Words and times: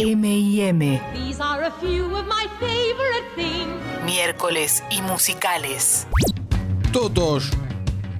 M&M, 0.00 1.00
These 1.14 1.40
are 1.40 1.64
a 1.64 1.72
few 1.80 2.04
of 2.16 2.24
my 2.26 2.46
favorite 2.60 3.26
things. 3.34 3.66
miércoles 4.06 4.82
y 4.90 5.02
musicales. 5.02 6.06
Todos. 6.92 7.50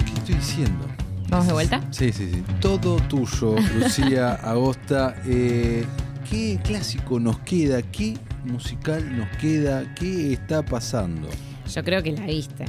¿Qué 0.04 0.12
estoy 0.18 0.34
diciendo? 0.34 0.86
¿Vamos 1.28 1.46
de 1.46 1.52
vuelta? 1.52 1.80
Sí, 1.90 2.12
sí, 2.12 2.30
sí. 2.32 2.42
Todo 2.60 2.96
tuyo, 3.08 3.54
Lucía 3.78 4.32
Agosta. 4.34 5.14
Eh, 5.26 5.84
¿Qué 6.28 6.58
clásico 6.64 7.20
nos 7.20 7.38
queda? 7.40 7.80
¿Qué 7.82 8.18
musical 8.44 9.16
nos 9.16 9.28
queda? 9.36 9.94
¿Qué 9.94 10.32
está 10.32 10.64
pasando? 10.64 11.28
Yo 11.72 11.84
creo 11.84 12.02
que 12.02 12.12
la 12.12 12.26
viste. 12.26 12.64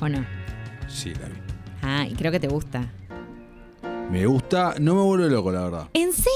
¿O 0.00 0.08
no? 0.08 0.24
Sí, 0.88 1.12
la 1.14 1.26
vi. 1.28 1.34
Ah, 1.82 2.06
y 2.08 2.14
creo 2.14 2.32
que 2.32 2.40
te 2.40 2.48
gusta. 2.48 2.90
Me 4.10 4.26
gusta, 4.26 4.74
no 4.80 4.94
me 4.96 5.02
vuelve 5.02 5.30
loco, 5.30 5.52
la 5.52 5.60
verdad. 5.64 5.88
¿En 5.94 6.12
serio? 6.12 6.30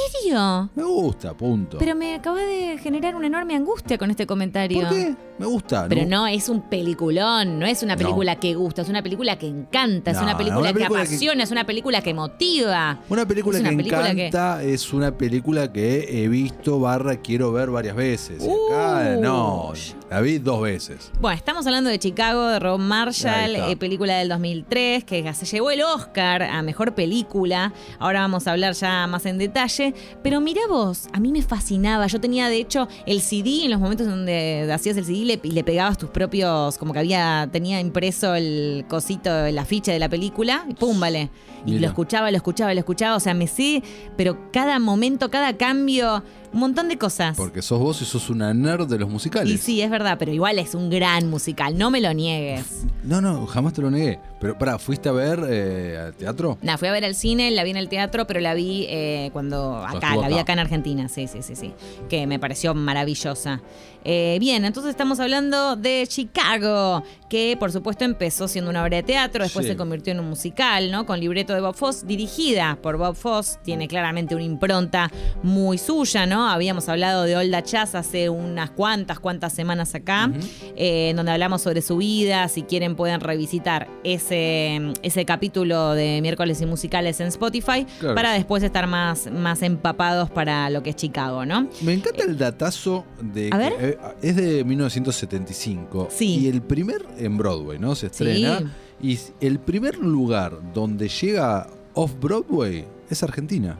Me 0.75 0.83
gusta, 0.83 1.35
punto. 1.35 1.79
Pero 1.79 1.95
me 1.95 2.15
acaba 2.15 2.41
de 2.41 2.79
generar 2.79 3.15
una 3.15 3.27
enorme 3.27 3.55
angustia 3.55 3.99
con 3.99 4.11
este 4.11 4.27
comentario. 4.27 4.81
¿Por 4.81 4.91
qué? 4.91 5.15
Me 5.39 5.47
gusta. 5.47 5.87
Pero 5.89 6.07
no, 6.07 6.27
es 6.27 6.49
un 6.49 6.63
peliculón, 6.63 7.59
no 7.59 7.67
es 7.67 7.83
una 7.83 7.97
película 7.97 8.37
que 8.37 8.55
gusta, 8.55 8.83
es 8.83 8.89
una 8.89 9.03
película 9.03 9.37
que 9.37 9.47
encanta, 9.49 10.13
es 10.13 10.19
una 10.19 10.37
película, 10.37 10.61
una 10.61 10.73
película 10.73 11.01
que 11.01 11.07
que- 11.07 11.15
apasiona, 11.15 11.43
es 11.43 11.51
una 11.51 11.65
película 11.67 12.01
que 12.03 12.15
motiva. 12.15 13.01
Una 13.09 13.27
película 13.27 13.59
una 13.59 13.71
que 13.71 13.77
película 13.77 14.15
que- 14.15 14.27
encanta 14.29 14.63
es 14.63 14.93
una 14.93 15.17
película 15.19 15.73
que 15.73 16.23
he 16.25 16.29
visto 16.29 16.79
barra 16.79 17.17
quiero 17.17 17.53
ver 17.53 17.71
varias 17.71 17.97
veces. 17.97 18.43
Y 18.45 18.49
acá 18.73 19.17
Uh. 19.17 19.21
no, 19.21 19.73
la 20.11 20.21
vi 20.21 20.39
dos 20.39 20.63
veces. 20.63 21.11
Bueno, 21.21 21.37
estamos 21.37 21.67
hablando 21.67 21.91
de 21.91 21.99
Chicago, 21.99 22.47
de 22.47 22.59
Rob 22.61 22.79
Marshall, 22.79 23.57
eh, 23.57 23.77
película 23.77 24.17
del 24.19 24.29
2003, 24.29 25.05
que 25.05 25.33
se 25.35 25.47
llevó 25.47 25.71
el 25.73 25.83
Oscar 25.83 26.43
a 26.45 26.63
Mejor 26.63 26.95
Película. 26.95 27.73
Ahora 27.99 28.21
vamos 28.21 28.47
a 28.47 28.53
hablar 28.53 28.75
ya 28.75 29.07
más 29.09 29.27
en 29.27 29.39
detalle. 29.39 29.95
Pero 30.23 30.41
mira 30.41 30.63
vos, 30.69 31.09
a 31.13 31.19
mí 31.21 31.33
me 31.33 31.43
fascinaba. 31.43 32.07
Yo 32.07 32.21
tenía, 32.21 32.49
de 32.49 32.59
hecho, 32.59 32.87
el 33.07 33.21
CD 33.21 33.65
en 33.65 33.71
los 33.73 33.81
momentos 33.81 34.07
donde 34.07 34.71
hacías 34.73 34.97
el 34.97 35.05
CD 35.05 35.24
y 35.25 35.29
le, 35.29 35.41
y 35.43 35.51
le 35.51 35.65
pegabas 35.65 35.99
tus 35.99 36.11
propios, 36.11 36.79
como 36.79 36.93
que 36.93 37.01
había, 37.01 37.49
tenía 37.51 37.81
impreso 37.81 38.35
el 38.35 38.85
cosito, 38.89 39.47
el 39.47 39.59
afiche 39.59 39.93
de 39.93 39.99
la 39.99 40.09
película, 40.09 40.65
y 40.69 40.75
pum, 40.75 41.01
vale. 41.01 41.31
Y 41.67 41.73
Mira. 41.73 41.81
lo 41.81 41.87
escuchaba, 41.89 42.31
lo 42.31 42.37
escuchaba, 42.37 42.75
lo 42.75 42.81
escuchaba. 42.81 43.17
O 43.17 43.21
sea, 43.21 43.35
me 43.35 43.47
sé, 43.47 43.83
pero 44.17 44.51
cada 44.53 44.79
momento, 44.79 45.31
cada 45.31 45.57
cambio, 45.57 46.23
un 46.55 46.61
montón 46.61 46.89
de 46.89 46.97
cosas. 46.97 47.37
Porque 47.37 47.61
sos 47.61 47.79
vos 47.79 48.01
y 48.01 48.05
sos 48.07 48.31
una 48.31 48.55
nerd 48.55 48.87
de 48.89 48.99
los 48.99 49.11
musicales. 49.11 49.53
Y 49.53 49.59
sí, 49.59 49.83
es 49.83 49.91
verdad, 49.91 50.17
pero 50.19 50.33
igual 50.33 50.59
es 50.59 50.75
un 50.75 50.89
gran 50.89 51.29
musical, 51.29 51.77
no 51.77 51.91
me 51.91 52.01
lo 52.01 52.13
niegues. 52.15 52.65
No, 53.05 53.21
no, 53.21 53.45
jamás 53.47 53.75
te 53.75 53.83
lo 53.83 53.91
negué. 53.91 54.19
Pero 54.41 54.57
pará, 54.57 54.79
¿fuiste 54.79 55.11
a 55.11 55.13
ver 55.13 55.39
eh, 55.47 55.99
al 56.07 56.15
teatro? 56.15 56.57
Nada, 56.63 56.79
fui 56.79 56.89
a 56.89 56.93
ver 56.93 57.05
al 57.05 57.15
cine, 57.15 57.51
la 57.51 57.63
vi 57.63 57.71
en 57.71 57.77
el 57.77 57.91
teatro, 57.91 58.27
pero 58.27 58.41
la 58.41 58.55
vi 58.55 58.87
eh, 58.89 59.29
cuando 59.35 59.77
acá, 59.77 60.17
la 60.17 60.29
vi 60.29 60.35
acá. 60.35 60.41
acá 60.41 60.53
en 60.55 60.59
Argentina, 60.61 61.09
sí, 61.11 61.27
sí, 61.29 61.43
sí, 61.43 61.55
sí, 61.55 61.75
que 62.09 62.27
me 62.27 62.39
pareció 62.39 62.73
maravillosa. 62.75 63.61
Eh, 64.07 64.39
bien, 64.41 64.65
entonces 64.65 64.89
estamos 64.91 65.21
hablando 65.21 65.77
de 65.77 66.07
Chicago, 66.07 67.03
que 67.29 67.57
por 67.59 67.73
supuesto 67.73 68.05
empezó 68.05 68.49
siendo 68.49 68.71
una 68.71 68.83
obra 68.83 68.97
de 68.97 69.03
teatro, 69.03 69.43
después 69.45 69.67
Sí. 69.67 69.73
se 69.73 69.77
convirtió 69.77 70.13
en 70.15 70.21
un 70.21 70.29
musical, 70.31 70.91
¿no? 70.91 71.05
Con 71.05 71.21
libreto 71.21 71.53
de 71.55 71.61
Bob 71.61 71.75
Foss, 71.75 72.07
dirigida 72.07 72.79
por 72.83 72.97
Bob 72.97 73.17
Foss, 73.17 73.59
tiene 73.65 73.87
claramente 73.87 74.35
una 74.35 74.45
impronta 74.45 75.11
muy 75.43 75.77
suya, 75.77 76.25
¿no? 76.25 76.44
Habíamos 76.49 76.89
hablado 76.89 77.25
de 77.25 77.37
Olda 77.37 77.63
Chaz 77.63 77.95
hace 77.95 78.29
unas 78.29 78.71
cuantas, 78.71 79.21
cuantas 79.21 79.53
semanas 79.53 79.95
acá, 79.95 80.31
eh, 80.77 81.11
en 81.11 81.17
donde 81.17 81.33
hablamos 81.33 81.63
sobre 81.63 81.83
su 81.83 81.97
vida, 81.99 82.49
si 82.49 82.63
quieren 82.63 82.97
pueden 82.97 83.21
revisitar 83.21 83.89
ese, 84.03 84.93
ese 85.03 85.25
capítulo 85.25 85.93
de 85.93 86.21
miércoles 86.23 86.61
y 86.61 86.67
musicales 86.67 87.21
en 87.21 87.29
Spotify, 87.29 87.87
Claro 88.01 88.15
para 88.15 88.33
después 88.33 88.63
estar 88.63 88.87
más, 88.87 89.31
más 89.31 89.63
empapados 89.63 90.31
para 90.31 90.71
lo 90.71 90.83
que 90.83 90.91
es 90.91 90.97
Chicago, 90.97 91.45
¿no? 91.45 91.69
Me 91.83 91.93
encanta 91.93 92.25
el 92.25 92.39
datazo 92.39 93.05
de. 93.21 93.49
A 93.53 93.59
que, 93.59 93.65
ver. 93.65 93.73
eh, 93.81 93.99
es 94.23 94.37
de 94.37 94.65
1975. 94.65 96.09
Sí. 96.11 96.41
Y 96.41 96.49
el 96.49 96.63
primer 96.63 97.05
en 97.19 97.37
Broadway, 97.37 97.79
¿no? 97.79 97.95
Se 97.95 98.07
estrena. 98.07 98.61
Sí. 99.01 99.19
Y 99.41 99.47
el 99.47 99.59
primer 99.59 99.99
lugar 99.99 100.59
donde 100.73 101.09
llega 101.09 101.67
off-Broadway 101.95 102.87
es 103.11 103.23
Argentina. 103.23 103.79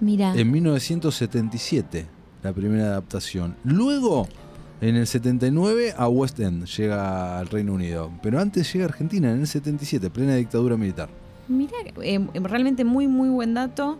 Mira. 0.00 0.34
En 0.34 0.50
1977, 0.50 2.06
la 2.42 2.52
primera 2.52 2.84
adaptación. 2.86 3.56
Luego, 3.64 4.28
en 4.80 4.96
el 4.96 5.06
79, 5.06 5.94
a 5.96 6.08
West 6.08 6.40
End 6.40 6.64
llega 6.66 7.38
al 7.38 7.48
Reino 7.48 7.74
Unido. 7.74 8.10
Pero 8.22 8.40
antes 8.40 8.72
llega 8.72 8.86
a 8.86 8.88
Argentina, 8.88 9.30
en 9.30 9.40
el 9.40 9.46
77, 9.46 10.10
plena 10.10 10.36
dictadura 10.36 10.76
militar. 10.76 11.10
Mira, 11.48 11.76
eh, 12.02 12.20
realmente 12.34 12.84
muy, 12.84 13.06
muy 13.08 13.28
buen 13.28 13.54
dato 13.54 13.98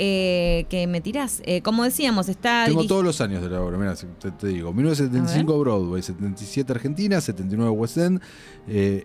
eh, 0.00 0.66
que 0.68 0.86
me 0.86 1.00
tirás. 1.00 1.42
Eh, 1.44 1.60
como 1.60 1.82
decíamos, 1.82 2.28
está... 2.28 2.64
Tengo 2.66 2.86
todos 2.86 3.04
los 3.04 3.20
años 3.20 3.42
de 3.42 3.50
la 3.50 3.60
obra, 3.60 3.76
mira, 3.76 3.94
te, 3.96 4.30
te 4.30 4.46
digo. 4.46 4.72
1975 4.72 5.58
Broadway, 5.58 6.02
77 6.02 6.72
Argentina, 6.72 7.20
79 7.20 7.70
West 7.72 7.98
End. 7.98 8.20
Eh, 8.68 9.02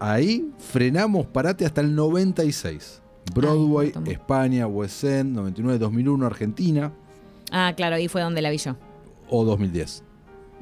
ahí 0.00 0.50
frenamos, 0.56 1.26
parate 1.26 1.66
hasta 1.66 1.82
el 1.82 1.94
96. 1.94 3.01
Broadway, 3.34 3.92
Ay. 3.94 4.12
España, 4.12 4.66
West 4.66 5.04
End, 5.04 5.34
99, 5.34 5.78
2001 5.78 6.26
Argentina 6.26 6.92
Ah, 7.50 7.72
claro, 7.76 7.96
ahí 7.96 8.08
fue 8.08 8.22
donde 8.22 8.40
la 8.42 8.50
vi 8.50 8.58
yo. 8.58 8.76
o 9.28 9.44
2010. 9.44 10.04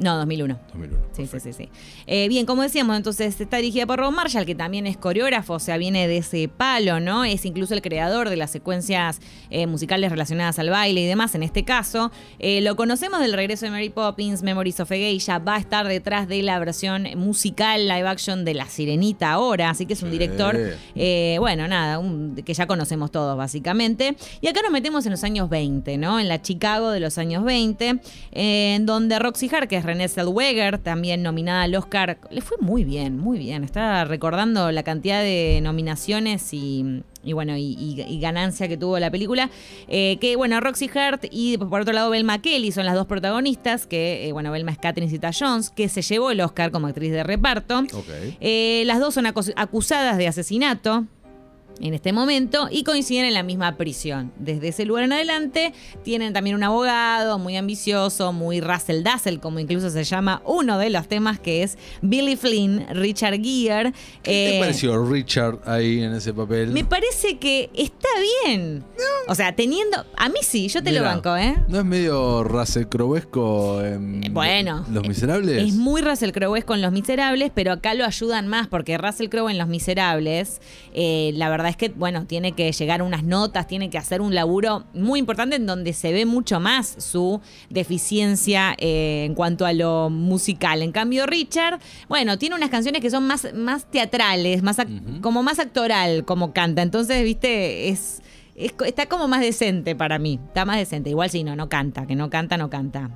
No, 0.01 0.17
2001. 0.17 0.59
2001. 0.73 1.05
Sí, 1.13 1.27
sí, 1.27 1.41
sí, 1.41 1.53
sí. 1.53 1.69
Eh, 2.07 2.27
bien, 2.29 2.47
como 2.47 2.63
decíamos, 2.63 2.97
entonces 2.97 3.39
está 3.41 3.59
dirigida 3.59 3.87
por 3.87 3.99
Rob 3.99 4.13
Marshall, 4.13 4.47
que 4.47 4.55
también 4.55 4.87
es 4.87 4.97
coreógrafo, 4.97 5.53
o 5.55 5.59
sea, 5.59 5.77
viene 5.77 6.09
de 6.09 6.17
ese 6.17 6.49
palo, 6.49 7.01
¿no? 7.01 7.25
Es 7.25 7.45
incluso 7.45 7.75
el 7.75 7.83
creador 7.83 8.31
de 8.31 8.37
las 8.37 8.51
secuencias 8.51 9.21
eh, 9.51 9.67
musicales 9.67 10.11
relacionadas 10.11 10.59
al 10.59 10.71
baile 10.71 11.03
y 11.03 11.07
demás, 11.07 11.35
en 11.35 11.43
este 11.43 11.65
caso. 11.65 12.11
Eh, 12.39 12.63
lo 12.63 12.77
conocemos 12.77 13.21
del 13.21 13.35
regreso 13.35 13.67
de 13.67 13.73
Mary 13.73 13.91
Poppins, 13.91 14.43
Memories 14.43 14.81
of 14.81 14.91
a 14.91 14.95
Geisha, 14.95 15.39
va 15.39 15.57
a 15.57 15.59
estar 15.59 15.87
detrás 15.87 16.27
de 16.29 16.43
la 16.43 16.59
versión 16.59 17.07
musical 17.17 17.87
live 17.87 18.09
action 18.09 18.45
de 18.47 18.55
La 18.55 18.67
Sirenita 18.67 19.33
ahora, 19.33 19.69
así 19.71 19.85
que 19.85 19.93
es 19.93 20.03
un 20.03 20.11
director, 20.11 20.57
bueno, 21.41 21.69
nada, 21.69 21.99
un- 21.99 22.37
que 22.45 22.55
ya 22.55 22.67
conocemos 22.67 23.11
todos, 23.11 23.37
básicamente. 23.37 24.17
Y 24.41 24.47
acá 24.49 24.61
nos 24.63 24.71
metemos 24.73 25.05
en 25.07 25.13
los 25.13 25.25
años 25.25 25.49
20, 25.51 25.99
¿no? 25.99 26.19
En 26.21 26.29
la 26.29 26.41
Chicago 26.41 26.91
de 26.91 27.01
los 27.01 27.19
años 27.19 27.45
20, 27.45 28.01
eh, 28.33 28.75
en 28.77 28.87
donde 28.87 29.19
Roxy 29.19 29.49
Hart, 29.55 29.69
Renée 29.91 30.09
Zellweger, 30.09 30.79
también 30.79 31.23
nominada 31.23 31.63
al 31.63 31.75
Oscar, 31.75 32.19
le 32.31 32.41
fue 32.41 32.57
muy 32.61 32.85
bien, 32.85 33.19
muy 33.19 33.39
bien. 33.39 33.65
Estaba 33.65 34.05
recordando 34.05 34.71
la 34.73 34.83
cantidad 34.83 35.23
de 35.23 35.61
nominaciones 35.63 36.53
y, 36.55 37.03
y 37.23 37.33
bueno, 37.33 37.57
y, 37.57 37.75
y- 37.79 38.01
y 38.09 38.21
ganancia 38.21 38.69
que 38.69 38.77
tuvo 38.77 38.99
la 38.99 39.11
película. 39.11 39.51
Eh, 39.89 40.19
que 40.21 40.37
bueno, 40.37 40.61
Roxy 40.61 40.89
Hart 40.95 41.25
y 41.31 41.59
por 41.59 41.81
otro 41.83 41.93
lado 41.93 42.11
Belma 42.11 42.41
Kelly 42.41 42.73
son 42.73 42.87
las 42.87 42.95
dos 42.95 43.07
protagonistas, 43.07 43.87
que 43.87 44.29
eh, 44.29 44.33
bueno, 44.33 44.51
Belma 44.53 44.73
es 44.73 44.79
Catherine 44.79 45.11
Zeta 45.11 45.31
Jones, 45.39 45.71
que 45.71 45.89
se 45.89 46.03
llevó 46.03 46.31
el 46.31 46.41
Oscar 46.41 46.71
como 46.71 46.87
actriz 46.87 47.13
de 47.13 47.23
reparto. 47.23 47.83
Eh, 48.41 48.85
las 48.87 49.01
dos 49.01 49.15
son 49.15 49.27
acus- 49.27 49.53
acusadas 49.57 50.17
de 50.19 50.29
asesinato 50.29 51.07
en 51.81 51.95
este 51.95 52.13
momento 52.13 52.69
y 52.71 52.85
coinciden 52.85 53.25
en 53.25 53.35
la 53.35 53.43
misma 53.43 53.77
prisión. 53.77 54.33
Desde 54.39 54.69
ese 54.69 54.85
lugar 54.85 55.05
en 55.05 55.13
adelante 55.13 55.73
tienen 56.03 56.33
también 56.33 56.57
un 56.57 56.63
abogado 56.63 57.39
muy 57.39 57.57
ambicioso, 57.57 58.33
muy 58.33 58.61
Russell 58.61 59.03
Dazzle, 59.03 59.41
como 59.41 59.59
incluso 59.59 59.91
se 59.91 60.05
llama 60.05 60.43
uno 60.45 60.79
de 60.79 60.91
los 60.91 61.09
temas 61.09 61.39
que 61.39 61.63
es 61.63 61.79
Billy 62.03 62.37
Flynn, 62.37 62.87
Richard 62.91 63.41
Gere. 63.43 63.93
¿Qué 64.23 64.31
te 64.31 64.57
Eh, 64.57 64.61
pareció 64.61 65.05
Richard 65.05 65.59
ahí 65.65 66.03
en 66.03 66.15
ese 66.15 66.35
papel? 66.35 66.71
Me 66.71 66.85
parece 66.85 67.39
que 67.39 67.71
está 67.75 68.09
bien. 68.45 68.85
O 69.29 69.35
sea, 69.35 69.55
teniendo... 69.55 70.05
A 70.17 70.29
mí 70.29 70.39
sí, 70.43 70.69
yo 70.69 70.83
te 70.83 70.93
lo 70.93 71.03
banco, 71.03 71.37
¿eh? 71.37 71.57
¿No 71.69 71.79
es 71.79 71.85
medio 71.85 72.45
Russell 72.45 72.85
Crowesco 72.87 73.83
en 73.83 74.25
Eh, 74.25 74.29
bueno. 74.31 74.85
Los 74.91 75.07
Miserables? 75.09 75.69
Es 75.69 75.75
muy 75.75 76.03
Russell 76.03 76.31
Crowe 76.33 76.63
con 76.65 76.83
Los 76.83 76.93
Miserables, 76.93 77.51
pero 77.55 77.73
acá 77.73 77.95
lo 77.95 78.05
ayudan 78.05 78.49
más 78.49 78.67
porque 78.69 78.99
Russell 78.99 79.29
Crowe 79.29 79.49
en 79.51 79.59
Los 79.59 79.69
Miserables, 79.69 80.61
eh, 80.95 81.31
la 81.35 81.49
verdad 81.49 81.70
es 81.71 81.77
que, 81.77 81.89
bueno, 81.89 82.27
tiene 82.27 82.53
que 82.53 82.71
llegar 82.73 83.03
unas 83.03 83.25
notas, 83.25 83.67
tiene 83.67 83.91
que 83.91 83.99
hacer 83.99 84.21
un 84.21 84.35
laburo 84.35 84.85
muy 84.93 85.19
importante 85.19 85.57
en 85.57 85.67
donde 85.67 85.93
se 85.93 86.13
ve 86.13 86.27
mucho 86.27 86.61
más 86.61 86.97
su 86.99 87.41
deficiencia 87.69 88.75
eh, 88.79 89.25
en 89.27 89.35
cuanto 89.35 89.67
a 89.67 89.73
lo 89.73 90.11
musical. 90.11 90.83
En 90.83 90.93
cambio, 90.93 91.27
Richard, 91.27 91.81
bueno, 92.09 92.39
tiene 92.39 92.57
unas 92.57 92.71
canciones 92.71 93.01
que 93.01 93.11
son 93.11 93.27
más, 93.27 93.53
más 93.55 93.91
teatrales, 93.91 94.63
más 94.63 94.77
como 95.21 95.43
más 95.43 95.59
actoral 95.59 96.25
como 96.25 96.53
canta. 96.53 96.83
Entonces, 96.83 97.25
viste, 97.25 97.89
es... 97.89 98.23
es 98.55 98.75
está 98.85 99.07
como 99.07 99.29
más 99.29 99.41
decente 99.41 99.95
para 99.95 100.19
mí. 100.19 100.39
Está 100.47 100.65
más 100.65 100.77
decente. 100.77 101.11
Igual 101.11 101.31
si 101.31 101.45
no, 101.45 101.57
no 101.57 101.69
canta. 101.69 102.07
Que 102.07 102.17
no 102.17 102.31
canta, 102.31 102.57
no 102.57 102.69
canta. 102.69 103.11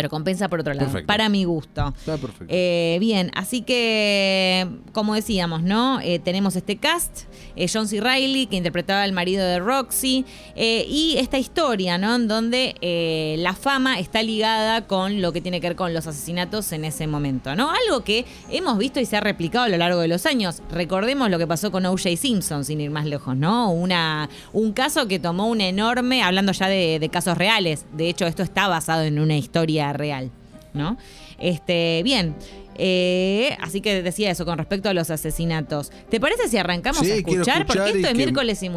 Pero 0.00 0.08
compensa 0.08 0.48
por 0.48 0.60
otro 0.60 0.72
lado, 0.72 0.86
Perfecto. 0.86 1.06
para 1.06 1.28
mi 1.28 1.44
gusto. 1.44 1.92
Está 1.98 2.16
perfecto. 2.16 2.46
Eh, 2.48 2.96
bien, 3.00 3.30
así 3.34 3.60
que, 3.60 4.66
como 4.92 5.14
decíamos, 5.14 5.62
¿no? 5.62 6.00
Eh, 6.00 6.18
tenemos 6.18 6.56
este 6.56 6.78
cast, 6.78 7.24
eh, 7.54 7.66
John 7.70 7.86
C. 7.86 8.00
Reilly, 8.00 8.46
que 8.46 8.56
interpretaba 8.56 9.02
al 9.02 9.12
marido 9.12 9.44
de 9.44 9.58
Roxy, 9.58 10.24
eh, 10.56 10.86
y 10.88 11.18
esta 11.18 11.36
historia, 11.38 11.98
¿no? 11.98 12.14
En 12.14 12.28
donde 12.28 13.36
la 13.38 13.52
fama 13.52 13.98
está 13.98 14.22
ligada 14.22 14.86
con 14.86 15.20
lo 15.20 15.34
que 15.34 15.42
tiene 15.42 15.60
que 15.60 15.68
ver 15.68 15.76
con 15.76 15.92
los 15.92 16.06
asesinatos 16.06 16.72
en 16.72 16.86
ese 16.86 17.06
momento, 17.06 17.54
¿no? 17.54 17.70
Algo 17.70 18.02
que 18.02 18.24
hemos 18.50 18.78
visto 18.78 19.00
y 19.00 19.04
se 19.04 19.18
ha 19.18 19.20
replicado 19.20 19.66
a 19.66 19.68
lo 19.68 19.76
largo 19.76 20.00
de 20.00 20.08
los 20.08 20.24
años. 20.24 20.62
Recordemos 20.70 21.28
lo 21.28 21.38
que 21.38 21.46
pasó 21.46 21.70
con 21.70 21.84
O.J. 21.84 22.16
Simpson, 22.16 22.64
sin 22.64 22.80
ir 22.80 22.90
más 22.90 23.04
lejos, 23.04 23.36
¿no? 23.36 23.70
Una, 23.70 24.30
un 24.54 24.72
caso 24.72 25.06
que 25.08 25.18
tomó 25.18 25.48
un 25.48 25.60
enorme, 25.60 26.22
hablando 26.22 26.52
ya 26.52 26.68
de, 26.68 26.98
de 26.98 27.08
casos 27.10 27.36
reales, 27.36 27.84
de 27.92 28.08
hecho 28.08 28.26
esto 28.26 28.42
está 28.42 28.66
basado 28.66 29.02
en 29.02 29.18
una 29.18 29.36
historia 29.36 29.89
real, 29.92 30.30
¿no? 30.74 30.96
Este, 31.38 32.02
bien. 32.04 32.34
eh, 32.82 33.56
así 33.60 33.80
que 33.82 34.02
decía 34.02 34.30
eso 34.30 34.44
con 34.46 34.56
respecto 34.58 34.88
a 34.88 34.94
los 34.94 35.10
asesinatos. 35.10 35.90
¿Te 36.10 36.18
parece 36.20 36.48
si 36.48 36.56
arrancamos 36.56 37.02
Sí, 37.02 37.10
a 37.10 37.14
escuchar? 37.16 37.66
Porque 37.66 37.90
esto 37.90 38.08
es 38.08 38.14
miércoles 38.14 38.62
y 38.62 38.68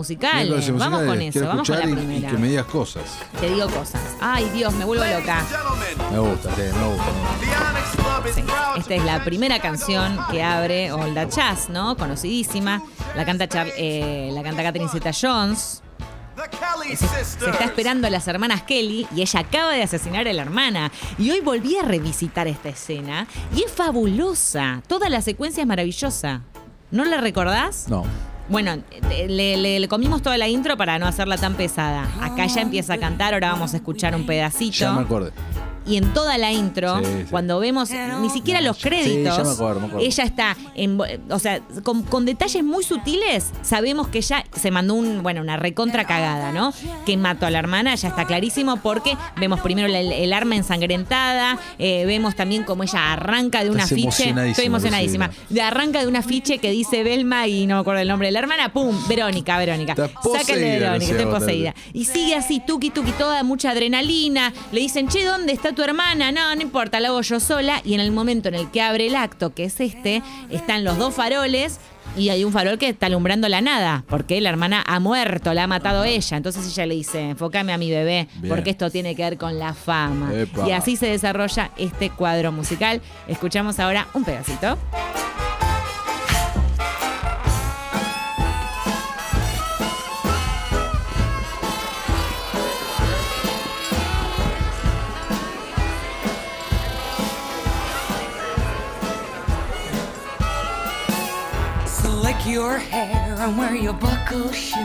y 0.67 0.71
Vamos 0.79 1.03
con 1.03 1.21
eso, 1.21 1.31
quiero 1.33 1.47
vamos 1.47 1.69
con 1.69 1.79
la 1.79 1.85
y- 1.89 1.93
primera. 1.93 2.29
que 2.29 2.37
me 2.37 2.47
digas 2.49 2.65
cosas. 2.65 3.03
Te 3.39 3.49
digo 3.49 3.67
cosas. 3.69 4.01
Ay, 4.19 4.49
Dios, 4.53 4.73
me 4.73 4.83
vuelvo 4.85 5.05
loca. 5.05 5.45
Me 6.11 6.19
gusta, 6.19 6.49
sí, 6.55 6.61
me 6.61 6.87
gusta. 6.87 7.11
Sí, 8.33 8.41
Esta 8.77 8.95
es 8.95 9.03
la 9.03 9.23
primera 9.23 9.59
canción 9.59 10.17
que 10.31 10.41
abre 10.41 10.91
That 11.13 11.29
Jazz, 11.29 11.69
¿no? 11.69 11.95
Conocidísima. 11.97 12.81
La 13.15 13.25
canta, 13.25 13.47
Char- 13.47 13.71
eh, 13.77 14.29
la 14.33 14.41
canta 14.43 14.63
Catherine 14.63 14.89
Zeta-Jones. 14.91 15.57
Se, 15.57 15.82
se 16.95 17.49
está 17.49 17.63
esperando 17.65 18.07
a 18.07 18.09
las 18.09 18.27
hermanas 18.27 18.63
Kelly 18.63 19.07
y 19.15 19.21
ella 19.21 19.39
acaba 19.41 19.73
de 19.73 19.83
asesinar 19.83 20.27
a 20.27 20.33
la 20.33 20.41
hermana. 20.41 20.91
Y 21.17 21.29
hoy 21.31 21.39
volví 21.41 21.77
a 21.77 21.83
revisitar 21.83 22.47
esta 22.47 22.69
escena 22.69 23.27
y 23.55 23.63
es 23.63 23.71
fabulosa. 23.71 24.81
Toda 24.87 25.09
la 25.09 25.21
secuencia 25.21 25.61
es 25.61 25.67
maravillosa. 25.67 26.41
¿No 26.91 27.05
la 27.05 27.17
recordás? 27.21 27.87
No. 27.89 28.03
Bueno, 28.49 28.75
le, 29.09 29.57
le- 29.57 29.79
le 29.79 29.87
comimos 29.87 30.21
toda 30.21 30.37
la 30.37 30.47
intro 30.47 30.75
para 30.75 30.99
no 30.99 31.07
hacerla 31.07 31.37
tan 31.37 31.55
pesada. 31.55 32.07
Acá 32.21 32.45
ya 32.47 32.61
empieza 32.61 32.95
a 32.95 32.97
cantar, 32.97 33.33
ahora 33.33 33.51
vamos 33.53 33.73
a 33.73 33.77
escuchar 33.77 34.15
un 34.15 34.25
pedacito. 34.25 34.77
Ya 34.79 34.91
me 34.91 35.01
acordé. 35.01 35.31
Y 35.85 35.97
en 35.97 36.13
toda 36.13 36.37
la 36.37 36.51
intro, 36.51 36.99
Sí, 36.99 37.05
sí. 37.05 37.25
cuando 37.29 37.59
vemos 37.59 37.89
ni 38.21 38.29
siquiera 38.29 38.61
los 38.61 38.77
créditos, 38.77 39.35
Sí, 39.35 39.41
ya 39.41 39.43
me 39.43 39.51
acuerdo, 39.51 39.79
me 39.81 39.85
acuerdo. 39.87 40.05
ella 40.07 40.23
está, 40.23 40.55
en, 40.75 40.97
o 41.29 41.39
sea, 41.39 41.59
con, 41.83 42.03
con 42.03 42.25
detalles 42.25 42.63
muy 42.63 42.83
sutiles, 42.83 43.51
sabemos 43.63 44.07
que 44.07 44.19
ella 44.19 44.45
se 44.55 44.71
mandó 44.71 44.93
un, 44.93 45.23
bueno, 45.23 45.41
una 45.41 45.57
recontra 45.57 46.05
cagada, 46.05 46.51
¿no? 46.53 46.73
Que 47.05 47.17
mató 47.17 47.45
a 47.45 47.49
la 47.49 47.59
hermana, 47.59 47.95
ya 47.95 48.07
está 48.09 48.25
clarísimo, 48.25 48.77
porque 48.77 49.17
vemos 49.37 49.59
primero 49.59 49.87
el, 49.93 50.31
arma 50.33 50.55
ensangrentada, 50.55 51.59
eh, 51.79 52.05
vemos 52.05 52.35
también 52.35 52.63
como 52.63 52.83
ella 52.83 53.13
arranca 53.13 53.63
de 53.63 53.69
un 53.69 53.77
Estás 53.77 53.91
afiche. 53.91 54.05
emocionadísima, 54.07 54.51
Estoy 54.51 54.65
emocionadísima. 54.65 55.31
De 55.49 55.61
arranca 55.61 55.99
de 56.01 56.07
un 56.07 56.15
afiche 56.15 56.59
que 56.59 56.71
dice 56.71 57.03
Belma 57.03 57.47
y 57.47 57.67
no 57.67 57.75
me 57.75 57.81
acuerdo 57.81 58.01
el 58.01 58.07
nombre 58.07 58.27
de 58.29 58.31
la 58.31 58.39
hermana, 58.39 58.71
¡pum! 58.71 58.95
Verónica, 59.07 59.57
Verónica. 59.57 59.95
Sácale 59.95 60.79
Verónica, 60.79 61.11
estoy 61.11 61.25
poseída. 61.25 61.75
Y 61.93 62.05
sigue 62.05 62.35
así, 62.35 62.61
tuki 62.65 62.89
tuki, 62.89 63.11
toda 63.11 63.43
mucha 63.43 63.71
adrenalina. 63.71 64.53
Le 64.71 64.79
dicen, 64.79 65.07
che, 65.07 65.23
¿dónde 65.25 65.51
está 65.53 65.72
tu 65.75 65.81
hermana? 65.83 66.31
No, 66.31 66.55
no 66.55 66.61
importa, 66.61 66.99
la 66.99 67.09
hago 67.09 67.21
yo 67.21 67.39
sola. 67.39 67.81
Y 67.83 67.93
en 67.93 67.99
el 67.99 68.11
momento 68.11 68.49
en 68.49 68.55
el 68.55 68.69
que 68.71 68.81
abre 68.81 69.07
el 69.07 69.15
acto, 69.15 69.53
que 69.53 69.65
es 69.65 69.79
este, 69.79 70.21
están 70.49 70.83
los 70.83 70.97
dos 70.97 71.13
faroles. 71.13 71.79
Y 72.15 72.29
hay 72.29 72.43
un 72.43 72.51
farol 72.51 72.77
que 72.77 72.89
está 72.89 73.07
alumbrando 73.07 73.49
la 73.49 73.61
nada, 73.61 74.03
porque 74.07 74.39
la 74.39 74.49
hermana 74.49 74.83
ha 74.85 74.99
muerto, 74.99 75.51
la 75.53 75.63
ha 75.63 75.67
matado 75.67 76.03
ella. 76.03 76.37
Entonces 76.37 76.67
ella 76.67 76.85
le 76.85 76.95
dice, 76.95 77.29
enfócame 77.29 77.73
a 77.73 77.77
mi 77.79 77.89
bebé, 77.89 78.27
Bien. 78.35 78.53
porque 78.53 78.69
esto 78.69 78.91
tiene 78.91 79.15
que 79.15 79.23
ver 79.23 79.37
con 79.37 79.57
la 79.57 79.73
fama. 79.73 80.31
Epa. 80.33 80.67
Y 80.67 80.73
así 80.73 80.95
se 80.95 81.07
desarrolla 81.07 81.71
este 81.77 82.11
cuadro 82.11 82.51
musical. 82.51 83.01
Escuchamos 83.27 83.79
ahora 83.79 84.07
un 84.13 84.23
pedacito. 84.25 84.77
And 103.43 103.57
wear 103.57 103.75
your 103.75 103.93
buckle 103.93 104.51
shoes. 104.53 104.77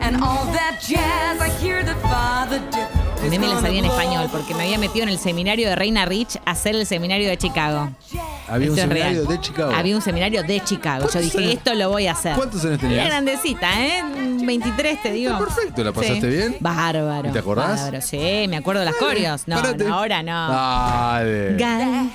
And 0.00 0.16
all 0.22 0.46
that 0.52 0.78
jazz 0.80 1.40
I 1.40 1.48
hear 1.60 1.82
that 1.84 1.96
Father 2.02 2.60
did. 2.70 2.86
A 3.26 3.28
mí 3.28 3.38
me 3.40 3.48
la 3.48 3.60
sabía 3.60 3.80
en 3.80 3.86
español, 3.86 4.28
porque 4.30 4.54
me 4.54 4.62
había 4.64 4.78
metido 4.78 5.02
en 5.02 5.08
el 5.08 5.18
seminario 5.18 5.68
de 5.68 5.74
Reina 5.74 6.04
Rich 6.04 6.36
a 6.44 6.52
hacer 6.52 6.76
el 6.76 6.86
seminario 6.86 7.28
de 7.28 7.36
Chicago. 7.36 7.90
Había 8.48 8.70
un 8.70 8.76
seminario 8.76 9.24
real. 9.24 9.26
de 9.26 9.40
Chicago. 9.40 9.72
Había 9.74 9.96
un 9.96 10.02
seminario 10.02 10.42
de 10.44 10.60
Chicago. 10.62 11.06
Yo 11.06 11.10
¿Cuántos 11.10 11.22
dije, 11.32 11.38
años- 11.38 11.52
esto 11.54 11.74
lo 11.74 11.88
voy 11.90 12.06
a 12.06 12.12
hacer. 12.12 12.36
¿Cuántos 12.36 12.64
años 12.64 12.78
tenías? 12.78 13.00
Era 13.00 13.08
grandecita, 13.08 13.84
¿eh? 13.84 14.02
23, 14.44 15.02
te 15.02 15.10
digo. 15.10 15.32
Está 15.32 15.44
perfecto, 15.44 15.82
¿la 15.82 15.92
pasaste 15.92 16.20
Sí. 16.20 16.26
bien? 16.28 16.56
Bárbaro. 16.60 17.28
¿Y 17.28 17.32
te 17.32 17.38
acordás? 17.40 17.80
Bárbaro, 17.80 18.00
sí, 18.02 18.46
me 18.48 18.58
acuerdo 18.58 18.80
de 18.80 18.86
las 18.86 18.94
coreos. 18.94 19.42
No, 19.48 19.60
no, 19.60 19.94
ahora 19.96 20.22
no. 20.22 20.48
Dale. 20.52 21.56
Gal- 21.56 22.10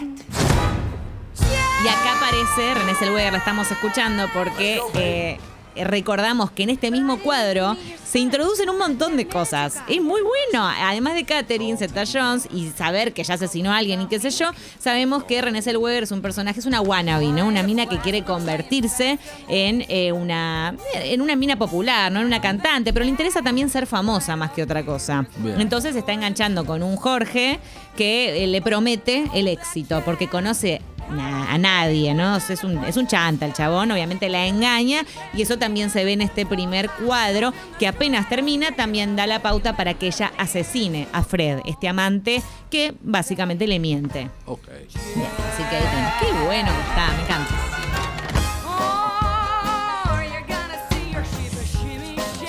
Y 1.84 1.88
acá 1.88 2.16
aparece 2.16 2.76
René 2.76 2.94
Zellweger, 2.94 3.32
la 3.32 3.40
estamos 3.40 3.72
escuchando 3.72 4.30
porque 4.34 4.80
eh, 4.94 5.40
recordamos 5.76 6.52
que 6.52 6.62
en 6.62 6.70
este 6.70 6.92
mismo 6.92 7.18
cuadro 7.18 7.76
se 8.06 8.20
introducen 8.20 8.70
un 8.70 8.78
montón 8.78 9.18
de 9.18 9.26
cosas. 9.26 9.78
Es 9.88 10.02
muy 10.02 10.22
bueno. 10.22 10.68
Además 10.68 11.16
de 11.16 11.24
Catherine 11.24 11.78
Zeta-Jones 11.78 12.50
y 12.54 12.70
saber 12.70 13.14
que 13.14 13.24
ya 13.24 13.36
asesinó 13.36 13.72
a 13.72 13.78
alguien 13.78 14.02
y 14.02 14.08
qué 14.08 14.20
sé 14.20 14.30
yo, 14.30 14.52
sabemos 14.78 15.24
que 15.24 15.42
René 15.42 15.62
Zellweger 15.62 16.04
es 16.04 16.12
un 16.12 16.22
personaje, 16.22 16.60
es 16.60 16.66
una 16.66 16.82
wannabe, 16.82 17.28
¿no? 17.28 17.48
Una 17.48 17.64
mina 17.64 17.88
que 17.88 17.98
quiere 18.00 18.24
convertirse 18.24 19.18
en, 19.48 19.86
eh, 19.88 20.12
una, 20.12 20.76
en 20.94 21.22
una 21.22 21.36
mina 21.36 21.56
popular, 21.56 22.12
¿no? 22.12 22.20
En 22.20 22.26
una 22.26 22.42
cantante, 22.42 22.92
pero 22.94 23.06
le 23.06 23.10
interesa 23.12 23.42
también 23.42 23.70
ser 23.70 23.88
famosa 23.88 24.36
más 24.36 24.52
que 24.52 24.62
otra 24.62 24.86
cosa. 24.86 25.26
Bien. 25.38 25.60
Entonces 25.62 25.94
se 25.94 26.00
está 26.00 26.12
enganchando 26.12 26.66
con 26.66 26.84
un 26.84 26.98
Jorge 26.98 27.60
que 27.96 28.44
eh, 28.44 28.48
le 28.48 28.62
promete 28.62 29.30
el 29.34 29.48
éxito 29.48 30.02
porque 30.04 30.28
conoce 30.28 30.82
a 31.20 31.58
nadie, 31.58 32.14
¿no? 32.14 32.36
O 32.36 32.40
sea, 32.40 32.54
es, 32.54 32.64
un, 32.64 32.84
es 32.86 32.98
un 32.98 33.08
chanta 33.08 33.46
el 33.46 33.54
chabón, 33.54 33.92
obviamente 33.92 34.30
la 34.30 34.46
engaña 34.46 35.04
y 35.34 35.42
eso 35.42 35.58
también 35.58 35.90
se 35.90 36.06
ve 36.06 36.14
en 36.14 36.22
este 36.22 36.46
primer 36.46 36.90
cuadro 36.90 37.54
que 37.80 37.88
apenas 37.88 38.30
termina 38.30 38.72
también 38.72 39.16
da 39.16 39.28
la 39.28 39.42
pauta 39.42 39.76
para 39.76 39.94
que 39.96 40.08
ella 40.08 40.32
asesine 40.38 41.08
a 41.14 41.24
Fred, 41.24 41.60
este 41.66 41.88
amante 41.88 42.42
que 42.70 42.94
básicamente 43.02 43.68
le 43.68 43.80
miente. 43.80 44.30
Ok. 44.46 44.68
Bien, 45.16 45.28
así 45.54 45.64
que 45.70 45.76
ahí 45.76 45.84
tenemos. 45.92 46.14
Qué 46.22 46.46
bueno 46.46 46.70
que 46.72 46.90
está, 46.90 47.08
me 47.18 47.24
encanta. 47.24 47.56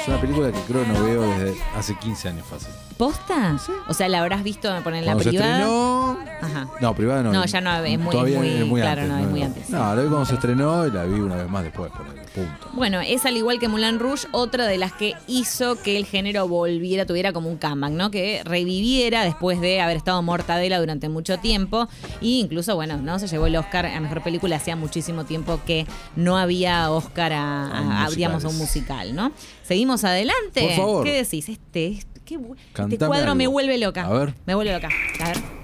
Es 0.01 0.09
una 0.09 0.21
película 0.21 0.51
que 0.51 0.59
creo 0.63 0.85
no 0.85 1.05
veo 1.05 1.23
desde 1.23 1.63
hace 1.77 1.95
15 1.97 2.29
años 2.31 2.47
fácil. 2.47 2.69
¿Posta? 2.97 3.57
O 3.89 3.95
sea, 3.95 4.09
la 4.09 4.21
habrás 4.21 4.43
visto 4.43 4.69
poner 4.83 5.01
en 5.01 5.07
la 5.07 5.13
Cuando 5.13 5.23
se 5.25 5.29
privada. 5.31 5.59
estrenó. 5.59 6.19
Ajá. 6.43 6.69
No, 6.81 6.95
privada 6.95 7.23
no. 7.23 7.33
No, 7.33 7.45
ya 7.47 7.61
no, 7.61 7.85
es 7.85 7.99
muy- 7.99 8.11
Todavía 8.11 8.45
es 8.45 8.67
muy- 8.67 8.81
claro, 8.81 9.07
no, 9.07 9.19
es 9.19 9.27
muy 9.29 9.43
antes. 9.43 9.71
No, 9.71 9.79
la 9.95 10.03
vi 10.03 10.09
cuando 10.09 10.27
se 10.27 10.35
estrenó 10.35 10.87
y 10.87 10.91
la 10.91 11.05
vi 11.05 11.21
una 11.21 11.37
vez 11.37 11.49
más 11.49 11.63
después, 11.65 11.91
por 11.93 12.07
el 12.07 12.13
punto. 12.31 12.69
Bueno, 12.73 13.01
es 13.01 13.25
al 13.27 13.37
igual 13.37 13.59
que 13.59 13.69
Moulin 13.69 13.99
Rouge, 13.99 14.27
otra 14.33 14.67
de 14.67 14.77
las 14.79 14.93
que 14.93 15.15
hizo 15.27 15.81
que 15.83 15.97
el 15.97 16.05
género 16.07 16.49
volviera, 16.49 17.07
tuviera 17.07 17.33
como 17.33 17.49
un 17.49 17.57
comeback, 17.59 17.93
¿no? 17.93 18.11
Que 18.11 18.43
reviviera 18.45 19.23
después 19.25 19.61
de 19.61 19.81
haber 19.81 19.97
estado 19.97 20.21
mortadela 20.23 20.79
durante 20.81 21.09
mucho 21.09 21.39
tiempo. 21.39 21.89
E 22.21 22.27
incluso, 22.27 22.75
bueno, 22.75 22.97
¿no? 22.97 23.19
Se 23.19 23.29
llevó 23.29 23.47
el 23.47 23.57
Oscar 23.57 23.87
a 23.87 24.01
Mejor 24.01 24.23
Película. 24.23 24.57
Hacía 24.57 24.77
muchísimo 24.77 25.25
tiempo 25.25 25.61
que 25.67 25.87
no 26.17 26.37
había 26.39 26.91
Oscar 26.91 27.33
a, 27.33 27.67
a- 27.67 27.79
a, 27.79 27.83
musicales. 27.83 28.17
digamos, 28.17 28.45
a 28.45 28.49
un 28.49 28.59
musical, 28.59 29.15
¿no? 29.15 29.33
Seguimos 29.63 30.05
adelante. 30.05 30.61
Por 30.63 30.73
favor. 30.73 31.05
¿Qué 31.05 31.13
decís? 31.23 31.49
Este, 31.49 31.87
este, 31.89 32.21
qué 32.25 32.35
este 32.35 32.99
cuadro 32.99 33.25
algo. 33.25 33.35
me 33.37 33.47
vuelve 33.47 33.79
loca. 33.79 34.05
A 34.07 34.11
ver. 34.13 34.35
Me 34.47 34.55
vuelve 34.55 34.73
loca. 34.73 34.89
A 35.21 35.29
ver. 35.29 35.62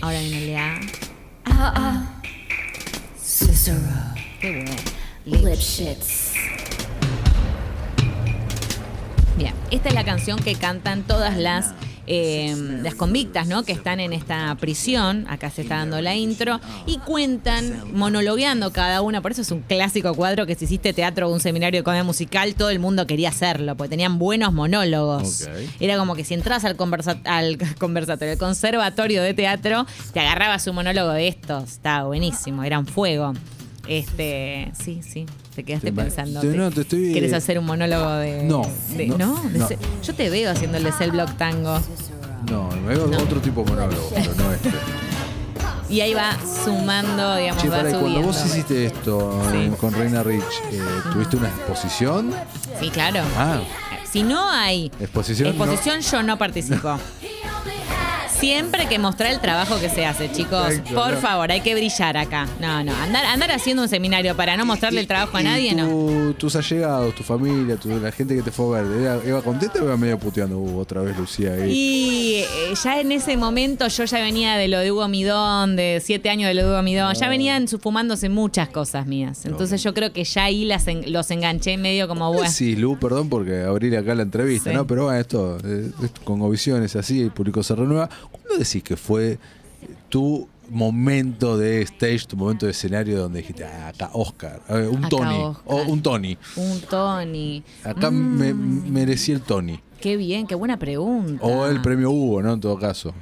Ahora 0.00 0.18
viene 0.20 0.38
el 0.38 0.46
de 0.46 0.56
A. 0.56 2.22
Cicero. 3.22 3.78
Qué 4.40 4.50
bueno. 4.50 5.50
Lipschitz. 5.50 6.32
Bien, 9.36 9.54
esta 9.70 9.88
es 9.88 9.94
la 9.94 10.04
canción 10.04 10.38
que 10.38 10.54
cantan 10.54 11.02
todas 11.02 11.36
las, 11.36 11.74
eh, 12.06 12.54
las 12.82 12.94
convictas, 12.94 13.46
¿no? 13.46 13.62
Que 13.62 13.72
están 13.72 14.00
en 14.00 14.12
esta 14.12 14.54
prisión. 14.56 15.26
Acá 15.28 15.50
se 15.50 15.62
está 15.62 15.76
dando 15.76 16.00
la 16.00 16.14
intro. 16.14 16.60
Y 16.86 16.98
cuentan, 16.98 17.92
monologueando 17.94 18.72
cada 18.72 19.02
una. 19.02 19.20
Por 19.20 19.32
eso 19.32 19.42
es 19.42 19.50
un 19.50 19.60
clásico 19.60 20.14
cuadro 20.14 20.46
que 20.46 20.54
si 20.54 20.64
hiciste 20.64 20.92
teatro 20.92 21.28
o 21.28 21.32
un 21.32 21.40
seminario 21.40 21.80
de 21.80 21.84
comedia 21.84 22.04
musical, 22.04 22.54
todo 22.54 22.70
el 22.70 22.78
mundo 22.78 23.06
quería 23.06 23.28
hacerlo, 23.28 23.76
porque 23.76 23.90
tenían 23.90 24.18
buenos 24.18 24.52
monólogos. 24.52 25.48
Era 25.80 25.96
como 25.96 26.14
que 26.14 26.24
si 26.24 26.34
entras 26.34 26.64
al, 26.64 26.76
conversa- 26.76 27.20
al 27.24 27.58
conversatorio, 27.78 28.32
al 28.32 28.38
conservatorio 28.38 29.22
de 29.22 29.34
teatro, 29.34 29.86
te 30.12 30.20
agarrabas 30.20 30.66
un 30.66 30.74
monólogo 30.76 31.10
de 31.10 31.28
estos. 31.28 31.64
Estaba 31.72 32.06
buenísimo, 32.06 32.64
eran 32.64 32.86
fuego. 32.86 33.32
Este, 33.88 34.70
sí, 34.80 35.00
sí. 35.02 35.26
Te 35.54 35.64
quedaste 35.64 35.90
Te- 35.90 35.92
pensando. 35.92 36.40
te- 36.40 36.46
no, 36.48 36.70
te 36.70 36.80
estoy- 36.82 37.12
¿Quieres 37.12 37.32
hacer 37.34 37.58
un 37.58 37.66
monólogo 37.66 38.10
de.? 38.14 38.42
No, 38.44 38.62
de- 38.96 39.06
no, 39.06 39.18
¿no? 39.18 39.42
De 39.50 39.58
no. 39.58 39.64
ese- 39.66 39.78
yo 40.02 40.14
te 40.14 40.30
veo 40.30 40.50
haciendo 40.50 40.78
el 40.78 40.84
de 40.84 40.92
Cell 40.92 41.10
Block 41.10 41.36
Tango. 41.36 41.78
No, 42.50 42.68
me 42.70 42.94
veo 42.94 43.04
otro 43.22 43.40
tipo 43.40 43.62
de 43.62 43.70
monólogo, 43.70 44.08
pero 44.14 44.34
no 44.34 44.52
este. 44.52 44.70
Y 45.90 46.00
ahí 46.00 46.14
va 46.14 46.38
sumando, 46.64 47.36
digamos, 47.36 47.62
Che, 47.62 47.68
va 47.68 47.80
cuando 47.82 48.22
vos 48.22 48.46
hiciste 48.46 48.86
esto 48.86 49.42
Sí. 49.50 49.56
eh, 49.58 49.72
con 49.78 49.92
Reina 49.92 50.22
Rich, 50.22 50.42
eh, 50.72 50.80
¿tuviste 51.12 51.36
una 51.36 51.48
exposición? 51.48 52.32
Sí, 52.80 52.88
claro. 52.88 53.20
Ah, 53.36 53.60
Si 54.10 54.22
no 54.22 54.48
hay 54.50 54.90
exposición. 55.00 55.48
exposición, 55.50 56.00
yo 56.00 56.22
no 56.22 56.38
participo. 56.38 56.98
Siempre 58.42 58.82
hay 58.82 58.88
que 58.88 58.98
mostrar 58.98 59.30
el 59.30 59.38
trabajo 59.40 59.78
que 59.78 59.88
se 59.88 60.04
hace, 60.04 60.28
chicos. 60.32 60.64
Perfecto, 60.66 60.94
Por 60.96 61.12
no. 61.12 61.20
favor, 61.20 61.52
hay 61.52 61.60
que 61.60 61.76
brillar 61.76 62.16
acá. 62.16 62.48
No, 62.60 62.82
no. 62.82 62.92
Andar, 62.96 63.24
andar 63.26 63.52
haciendo 63.52 63.84
un 63.84 63.88
seminario 63.88 64.34
para 64.36 64.56
no 64.56 64.66
mostrarle 64.66 65.00
el 65.00 65.06
trabajo 65.06 65.36
a 65.36 65.42
nadie, 65.42 65.76
no. 65.76 65.86
tu- 65.88 66.34
Tus 66.38 66.56
allegados, 66.56 67.14
tu 67.14 67.22
familia, 67.22 67.76
tu- 67.76 67.88
la 68.00 68.10
gente 68.10 68.34
que 68.34 68.42
te 68.42 68.50
fue 68.50 68.80
a 68.80 68.82
ver, 68.82 69.00
¿era- 69.00 69.20
¿iba 69.24 69.42
contenta 69.42 69.80
o 69.80 69.84
iba 69.84 69.96
medio 69.96 70.18
puteando? 70.18 70.58
Uh, 70.58 70.78
otra 70.80 71.02
vez 71.02 71.16
Lucía 71.16 71.52
ahí. 71.54 71.70
Y 71.72 72.34
eh, 72.38 72.74
ya 72.82 73.00
en 73.00 73.12
ese 73.12 73.36
momento 73.36 73.86
yo 73.86 74.04
ya 74.06 74.18
venía 74.18 74.56
de 74.56 74.66
lo 74.66 74.80
de 74.80 74.90
Hugo 74.90 75.06
Midón, 75.06 75.76
de 75.76 76.02
siete 76.04 76.28
años 76.28 76.48
de 76.48 76.54
lo 76.54 76.62
de 76.66 76.72
Hugo 76.72 76.82
Midón, 76.82 77.14
ya 77.14 77.28
venían 77.28 77.68
su- 77.68 77.78
fumándose 77.78 78.28
muchas 78.28 78.68
cosas 78.70 79.06
mías. 79.06 79.46
Entonces 79.46 79.80
yo 79.84 79.94
creo 79.94 80.12
que 80.12 80.24
ya 80.24 80.44
ahí 80.44 80.64
las 80.64 80.88
en- 80.88 81.12
los 81.12 81.30
enganché 81.30 81.76
medio 81.76 82.08
como, 82.08 82.32
bueno, 82.32 82.50
Sí, 82.50 82.74
Lu, 82.74 82.98
perdón 82.98 83.28
porque 83.28 83.62
abrir 83.62 83.96
acá 83.96 84.16
la 84.16 84.24
entrevista, 84.24 84.70
Sí. 84.70 84.76
¿no? 84.76 84.84
Pero 84.84 85.04
bueno, 85.04 85.20
esto, 85.20 85.58
eh, 85.64 85.90
esto 86.02 86.20
con 86.24 86.42
Ovisión 86.42 86.82
es 86.82 86.96
así, 86.96 87.20
el 87.20 87.30
público 87.30 87.62
se 87.62 87.76
renueva. 87.76 88.10
¿Cuándo 88.32 88.58
decís 88.58 88.82
que 88.82 88.96
fue 88.96 89.38
tu 90.08 90.48
momento 90.70 91.58
de 91.58 91.82
stage, 91.82 92.20
tu 92.26 92.36
momento 92.36 92.66
de 92.66 92.72
escenario 92.72 93.18
donde 93.20 93.40
dijiste, 93.40 93.64
ah, 93.64 93.88
acá 93.88 94.10
Oscar, 94.14 94.60
ver, 94.68 94.88
un 94.88 94.98
Acá 94.98 95.08
Tony, 95.10 95.38
Oscar. 95.38 95.62
o 95.66 95.82
un 95.82 96.02
Tony, 96.02 96.38
un 96.56 96.80
Tony. 96.80 97.62
acá 97.84 98.10
Mm, 98.10 98.38
me, 98.38 98.54
merecí 98.54 99.32
el 99.32 99.42
Tony, 99.42 99.78
Qué 100.00 100.16
bien, 100.16 100.46
qué 100.46 100.54
buena 100.54 100.78
pregunta. 100.78 101.44
o 101.44 101.66
el 101.66 101.80
premio 101.82 102.10
Hugo, 102.10 102.42
¿no? 102.42 102.54
En 102.54 102.60
todo 102.60 102.78
caso. 102.78 103.12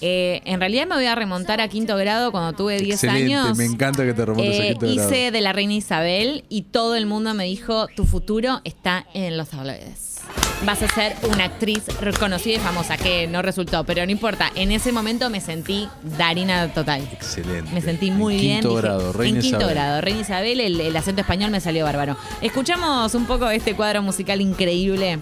Eh, 0.00 0.42
en 0.44 0.60
realidad 0.60 0.86
me 0.86 0.94
voy 0.94 1.06
a 1.06 1.14
remontar 1.14 1.60
a 1.60 1.68
quinto 1.68 1.96
grado 1.96 2.30
cuando 2.30 2.52
tuve 2.54 2.78
10 2.80 3.02
Excelente, 3.02 3.34
años. 3.34 3.56
me 3.56 3.64
encanta 3.64 4.04
que 4.04 4.12
te 4.12 4.24
remontes 4.26 4.60
a 4.60 4.64
Eh, 4.64 4.68
quinto 4.70 4.86
grado. 4.94 5.08
hice 5.10 5.30
de 5.30 5.40
la 5.40 5.52
reina 5.54 5.72
Isabel 5.74 6.44
y 6.50 6.62
todo 6.62 6.96
el 6.96 7.06
mundo 7.06 7.32
me 7.34 7.44
dijo, 7.44 7.86
tu 7.96 8.04
futuro 8.04 8.60
está 8.64 9.06
en 9.14 9.36
los 9.38 9.48
tabloides. 9.48 10.15
Vas 10.64 10.82
a 10.82 10.88
ser 10.88 11.14
una 11.30 11.44
actriz 11.44 11.84
reconocida 12.00 12.56
y 12.56 12.58
famosa, 12.58 12.96
que 12.96 13.26
no 13.26 13.42
resultó, 13.42 13.84
pero 13.84 14.04
no 14.04 14.10
importa. 14.10 14.50
En 14.54 14.72
ese 14.72 14.90
momento 14.90 15.28
me 15.30 15.40
sentí 15.40 15.86
Darina 16.18 16.72
total. 16.72 17.02
Excelente. 17.12 17.70
Me 17.72 17.80
sentí 17.82 18.08
En 18.08 18.16
muy 18.16 18.36
bien. 18.40 18.60
Quinto 18.60 18.70
dije, 18.70 18.82
grado, 18.82 19.12
Reina 19.12 19.36
en 19.36 19.42
quinto 19.42 19.58
Isabel. 19.58 19.74
grado, 19.74 20.00
Reina 20.00 20.20
Isabel, 20.20 20.60
el, 20.60 20.80
el 20.80 20.96
acento 20.96 21.20
español 21.20 21.50
me 21.50 21.60
salió 21.60 21.84
bárbaro. 21.84 22.16
Escuchamos 22.40 23.14
un 23.14 23.26
poco 23.26 23.46
de 23.46 23.56
este 23.56 23.74
cuadro 23.74 24.02
musical 24.02 24.40
increíble. 24.40 25.18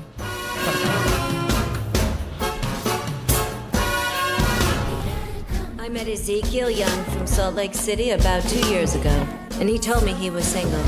I 5.78 5.88
met 5.88 6.06
Ezekiel 6.08 6.70
Young 6.70 7.04
from 7.06 7.26
Salt 7.26 7.56
Lake 7.56 7.74
City 7.74 8.10
about 8.10 8.42
two 8.48 8.66
years 8.70 8.94
ago, 8.94 9.10
and 9.60 9.68
he 9.68 9.78
told 9.78 10.04
me 10.04 10.12
he 10.12 10.30
was 10.30 10.44
single. 10.44 10.80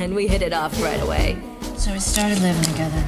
And 0.00 0.14
we 0.14 0.28
hit 0.28 0.42
it 0.42 0.52
off 0.52 0.80
right 0.82 1.00
away. 1.02 1.36
So 1.76 1.90
we 1.92 1.98
started 1.98 2.40
living 2.40 2.62
together. 2.62 3.02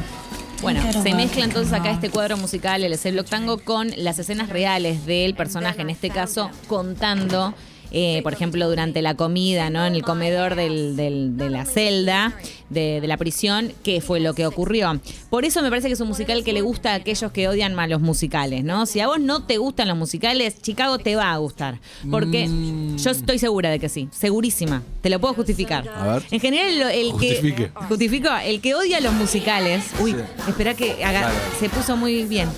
Bueno, 0.62 0.82
se 0.92 1.14
mezcla 1.14 1.44
entonces 1.44 1.72
acá 1.72 1.90
este 1.90 2.10
cuadro 2.10 2.36
musical, 2.36 2.84
el 2.84 2.92
ese 2.92 3.12
Block 3.12 3.28
Tango, 3.28 3.58
con 3.58 3.90
las 3.96 4.18
escenas 4.18 4.50
reales 4.50 5.06
del 5.06 5.34
personaje, 5.34 5.80
en 5.80 5.88
este 5.88 6.10
caso 6.10 6.50
contando, 6.68 7.54
eh, 7.92 8.20
por 8.22 8.32
ejemplo, 8.32 8.68
durante 8.68 9.02
la 9.02 9.14
comida, 9.14 9.70
¿no? 9.70 9.84
En 9.86 9.94
el 9.94 10.02
comedor 10.02 10.54
del- 10.54 10.96
del- 10.96 11.36
de 11.36 11.50
la 11.50 11.64
celda, 11.64 12.34
de, 12.68 13.00
de 13.00 13.06
la 13.08 13.16
prisión, 13.16 13.72
qué 13.82 14.00
fue 14.00 14.20
lo 14.20 14.32
que 14.34 14.46
ocurrió. 14.46 15.00
Por 15.28 15.44
eso 15.44 15.60
me 15.62 15.70
parece 15.70 15.88
que 15.88 15.94
es 15.94 16.00
un 16.00 16.08
musical 16.08 16.44
que 16.44 16.52
le 16.52 16.60
gusta 16.60 16.92
a 16.92 16.94
aquellos 16.94 17.32
que 17.32 17.48
odian 17.48 17.74
más 17.74 17.88
los 17.88 18.00
musicales, 18.00 18.62
¿no? 18.64 18.86
Si 18.86 19.00
a 19.00 19.06
vos 19.08 19.18
no 19.20 19.42
te 19.44 19.58
gustan 19.58 19.88
los 19.88 19.96
musicales, 19.96 20.60
Chicago 20.62 20.98
te 20.98 21.16
va 21.16 21.32
a 21.32 21.36
gustar. 21.38 21.80
Porque 22.10 22.46
Mm. 22.48 22.96
yo 22.96 23.10
estoy 23.10 23.38
segura 23.38 23.70
de 23.70 23.78
que 23.80 23.88
sí, 23.88 24.08
segurísima. 24.12 24.82
Te 25.00 25.10
lo 25.10 25.18
puedo 25.20 25.34
justificar. 25.34 25.88
A 25.88 26.14
ver. 26.14 26.22
En 26.30 26.40
general, 26.40 26.90
el 26.92 27.10
Justifique. 27.12 27.70
que. 27.72 27.84
Justifico, 27.86 28.28
el 28.44 28.60
que 28.60 28.74
odia 28.74 29.00
los 29.00 29.12
musicales. 29.14 29.84
Uy, 30.00 30.12
Sí. 30.12 30.18
espera 30.48 30.74
que 30.74 31.04
haga- 31.04 31.30
se 31.58 31.68
puso 31.68 31.96
muy 31.96 32.24
bien. 32.24 32.48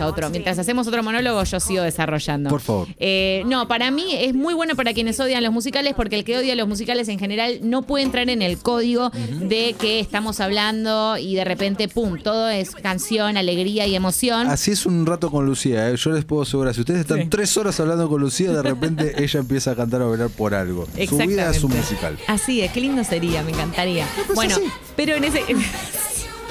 A 0.00 0.06
otro. 0.06 0.30
Mientras 0.30 0.58
hacemos 0.58 0.86
otro 0.86 1.02
monólogo, 1.02 1.42
yo 1.44 1.60
sigo 1.60 1.82
desarrollando. 1.82 2.50
Por 2.50 2.60
favor. 2.60 2.88
Eh, 2.98 3.42
no, 3.46 3.68
para 3.68 3.90
mí 3.90 4.14
es 4.16 4.34
muy 4.34 4.54
bueno 4.54 4.74
para 4.76 4.92
quienes 4.94 5.18
odian 5.20 5.42
los 5.42 5.52
musicales, 5.52 5.94
porque 5.96 6.16
el 6.16 6.24
que 6.24 6.36
odia 6.38 6.54
los 6.54 6.68
musicales 6.68 7.08
en 7.08 7.18
general 7.18 7.58
no 7.62 7.82
puede 7.82 8.04
entrar 8.04 8.28
en 8.30 8.42
el 8.42 8.58
código 8.58 9.10
de 9.10 9.74
que 9.78 10.00
estamos 10.00 10.40
hablando 10.40 11.16
y 11.18 11.34
de 11.34 11.44
repente, 11.44 11.88
pum, 11.88 12.18
todo 12.22 12.48
es 12.48 12.70
canción, 12.72 13.36
alegría 13.36 13.86
y 13.86 13.94
emoción. 13.94 14.46
Así 14.48 14.70
es 14.72 14.86
un 14.86 15.06
rato 15.06 15.30
con 15.30 15.46
Lucía, 15.46 15.90
¿eh? 15.90 15.96
yo 15.96 16.10
les 16.12 16.24
puedo 16.24 16.42
asegurar, 16.42 16.74
si 16.74 16.80
ustedes 16.80 17.00
están 17.00 17.22
Sí. 17.22 17.28
tres 17.28 17.56
horas 17.56 17.78
hablando 17.80 18.08
con 18.08 18.20
Lucía, 18.20 18.52
de 18.52 18.62
repente 18.62 19.14
ella 19.22 19.40
empieza 19.40 19.72
a 19.72 19.76
cantar 19.76 20.02
o 20.02 20.06
a 20.06 20.08
bailar 20.10 20.30
por 20.30 20.54
algo. 20.54 20.86
Su 21.08 21.16
vida 21.18 21.50
es 21.50 21.62
un 21.64 21.72
musical. 21.76 22.18
Así 22.26 22.60
es, 22.62 22.72
qué 22.72 22.80
lindo 22.80 23.02
sería, 23.04 23.42
me 23.42 23.50
encantaría. 23.50 24.06
pues 24.26 24.34
Bueno, 24.36 24.54
así. 24.56 24.64
pero 24.96 25.14
en 25.16 25.24
ese. 25.24 25.42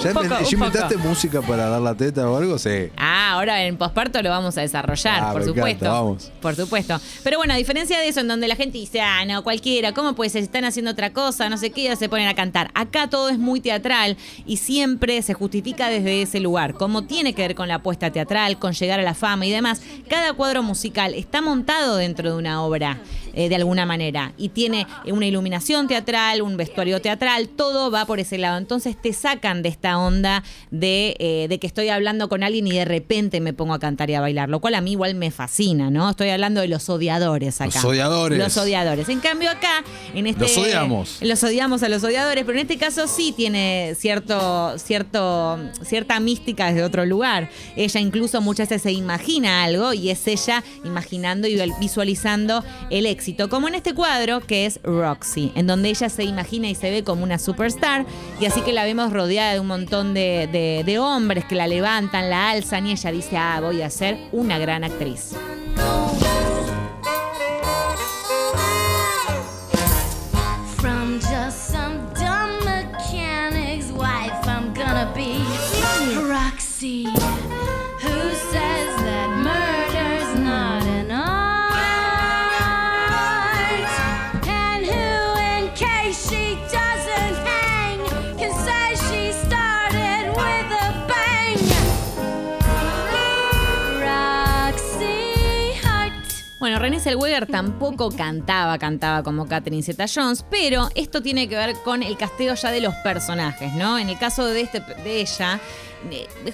¿Ya, 0.04 0.14
poco, 0.14 0.28
¿ya 0.28 0.50
inventaste 0.52 0.98
música 0.98 1.42
para 1.42 1.68
dar 1.70 1.82
la 1.82 1.94
teta 1.96 2.30
o 2.30 2.38
algo? 2.38 2.58
Sí. 2.58 2.90
Ah, 2.98 3.32
ahora 3.34 3.64
en 3.66 3.78
posparto 3.78 4.22
lo 4.22 4.30
vamos 4.30 4.58
a 4.58 4.62
desarrollar, 4.62 5.22
Ah, 5.24 5.32
por 5.34 5.44
supuesto. 5.44 5.68
encanta, 5.86 5.90
vamos. 5.92 6.32
Por 6.42 6.56
supuesto. 6.56 7.00
Pero 7.24 7.38
bueno, 7.38 7.54
a 7.54 7.58
diferencia 7.58 8.00
de 8.00 8.08
eso, 8.08 8.22
en 8.22 8.28
donde 8.28 8.48
la 8.48 8.56
gente 8.56 8.78
dice, 8.78 9.02
ah, 9.02 9.26
no, 9.26 9.44
cualquiera, 9.44 9.92
¿cómo 9.94 10.14
pues 10.16 10.36
están 10.36 10.64
haciendo 10.66 10.92
otra 10.92 11.12
cosa? 11.12 11.50
No 11.50 11.58
sé 11.58 11.72
qué, 11.72 11.92
y 11.92 11.96
se 11.96 12.08
ponen 12.10 12.28
a 12.28 12.34
cantar. 12.36 12.72
Acá 12.74 13.10
todo 13.10 13.30
es 13.30 13.38
muy 13.38 13.60
teatral 13.62 14.16
y 14.46 14.58
siempre 14.58 15.22
se 15.22 15.34
justifica 15.34 15.90
desde 15.90 16.22
ese 16.22 16.40
lugar. 16.40 16.74
Como 16.76 17.04
tiene 17.04 17.34
que 17.34 17.42
ver 17.42 17.56
con 17.56 17.68
la 17.68 17.76
apuesta 17.76 18.12
teatral, 18.12 18.58
con 18.58 18.74
llegar 18.74 19.00
a 19.00 19.04
la 19.04 19.14
fama 19.14 19.46
y 19.46 19.52
demás, 19.52 19.82
cada 20.10 20.34
cuadro 20.34 20.64
musical 20.64 21.14
está 21.14 21.42
montado 21.42 21.98
dentro 21.98 22.32
de 22.32 22.38
una 22.38 22.64
obra. 22.64 23.00
Eh, 23.34 23.50
de 23.50 23.56
alguna 23.56 23.86
manera 23.86 24.34
y 24.38 24.50
tiene 24.50 24.88
una 25.06 25.26
iluminación 25.26 25.88
teatral, 25.88 26.42
un 26.42 26.58
vestuario 26.58 27.02
teatral, 27.02 27.50
todo 27.50 27.92
va 27.92 28.06
por 28.06 28.20
ese 28.20 28.38
lado. 28.38 28.58
Entonces 28.58 28.96
te 29.00 29.14
sacan 29.14 29.62
de 29.64 29.70
esta 29.70 29.98
onda 29.98 30.44
de, 30.72 31.16
eh, 31.20 31.48
de 31.50 31.60
que 31.60 31.68
estoy 31.68 31.90
hablando 31.90 32.30
con 32.30 32.44
alguien 32.44 32.68
y 32.68 32.72
de 32.72 32.86
repente 32.86 33.42
me 33.42 33.54
pongo 33.54 33.74
a 33.74 33.80
cantar 33.80 34.10
y 34.10 34.16
a 34.16 34.22
bailar, 34.22 34.50
lo 34.50 34.60
cual 34.60 34.76
a 34.76 34.82
mí 34.82 34.92
igual 34.92 35.16
me 35.16 35.32
fascina, 35.32 35.90
¿no? 35.90 36.10
Estoy 36.10 36.30
hablando 36.30 36.62
de 36.62 36.68
los 36.68 36.90
odiadores 36.90 37.62
acá. 37.62 37.72
Los 37.76 37.86
odiadores. 37.86 38.38
Los 38.40 38.58
odiadores. 38.58 39.10
En 39.10 39.20
cambio 39.20 39.50
acá, 39.50 39.84
en 40.14 40.28
este... 40.28 40.42
Los 40.42 40.58
odiamos. 40.58 41.18
Los 41.22 41.44
odiamos 41.44 41.84
a 41.84 41.90
los 41.90 42.04
odiadores, 42.04 42.44
pero 42.46 42.58
en 42.58 42.64
este 42.64 42.78
caso 42.78 43.08
sí 43.08 43.34
tiene 43.36 43.96
cierto, 43.98 44.78
cierto, 44.78 45.60
cierta 45.84 46.20
mística 46.20 46.68
desde 46.68 46.84
otro 46.84 47.06
lugar. 47.06 47.50
Ella 47.76 48.00
incluso 48.00 48.42
muchas 48.42 48.70
veces 48.70 48.84
se 48.84 48.92
imagina 48.92 49.64
algo 49.64 49.94
y 49.94 50.10
es 50.10 50.28
ella 50.28 50.64
imaginando 50.84 51.48
y 51.48 51.60
visualizando 51.80 52.64
el 52.90 53.06
como 53.50 53.68
en 53.68 53.76
este 53.76 53.94
cuadro 53.94 54.40
que 54.42 54.66
es 54.66 54.80
Roxy, 54.84 55.52
en 55.56 55.68
donde 55.68 55.90
ella 55.90 56.10
se 56.10 56.24
imagina 56.24 56.68
y 56.70 56.76
se 56.76 56.90
ve 56.90 57.04
como 57.04 57.24
una 57.24 57.38
superstar 57.38 58.06
y 58.40 58.46
así 58.46 58.62
que 58.62 58.72
la 58.74 58.84
vemos 58.86 59.12
rodeada 59.12 59.54
de 59.54 59.60
un 59.60 59.68
montón 59.68 60.14
de, 60.14 60.48
de- 60.52 60.84
de 60.86 61.00
hombres 61.00 61.46
que 61.46 61.56
la 61.56 61.68
levantan, 61.68 62.30
la 62.30 62.50
alzan 62.52 62.88
y 62.88 62.92
ella 62.92 63.12
dice, 63.12 63.38
ah, 63.38 63.60
voy 63.62 63.82
a 63.82 63.90
ser 63.90 64.18
una 64.32 64.58
gran 64.58 64.84
actriz. 64.84 65.34
Bueno, 96.80 96.94
Renée 96.94 97.02
Zellweger 97.02 97.46
tampoco 97.46 98.10
cantaba, 98.10 98.78
cantaba 98.78 99.22
como 99.22 99.46
Catherine 99.46 99.84
Zeta-Jones, 99.84 100.46
pero 100.50 100.88
esto 100.96 101.22
tiene 101.22 101.50
que 101.50 101.58
ver 101.58 101.76
con 101.84 102.02
el 102.04 102.16
casteo 102.16 102.56
ya 102.56 102.72
de 102.72 102.80
los 102.80 102.96
personajes, 103.04 103.74
¿no? 103.74 104.00
En 104.00 104.08
el 104.08 104.18
caso 104.18 104.46
de, 104.46 104.62
este, 104.62 104.80
de 104.80 105.20
ella, 105.20 105.60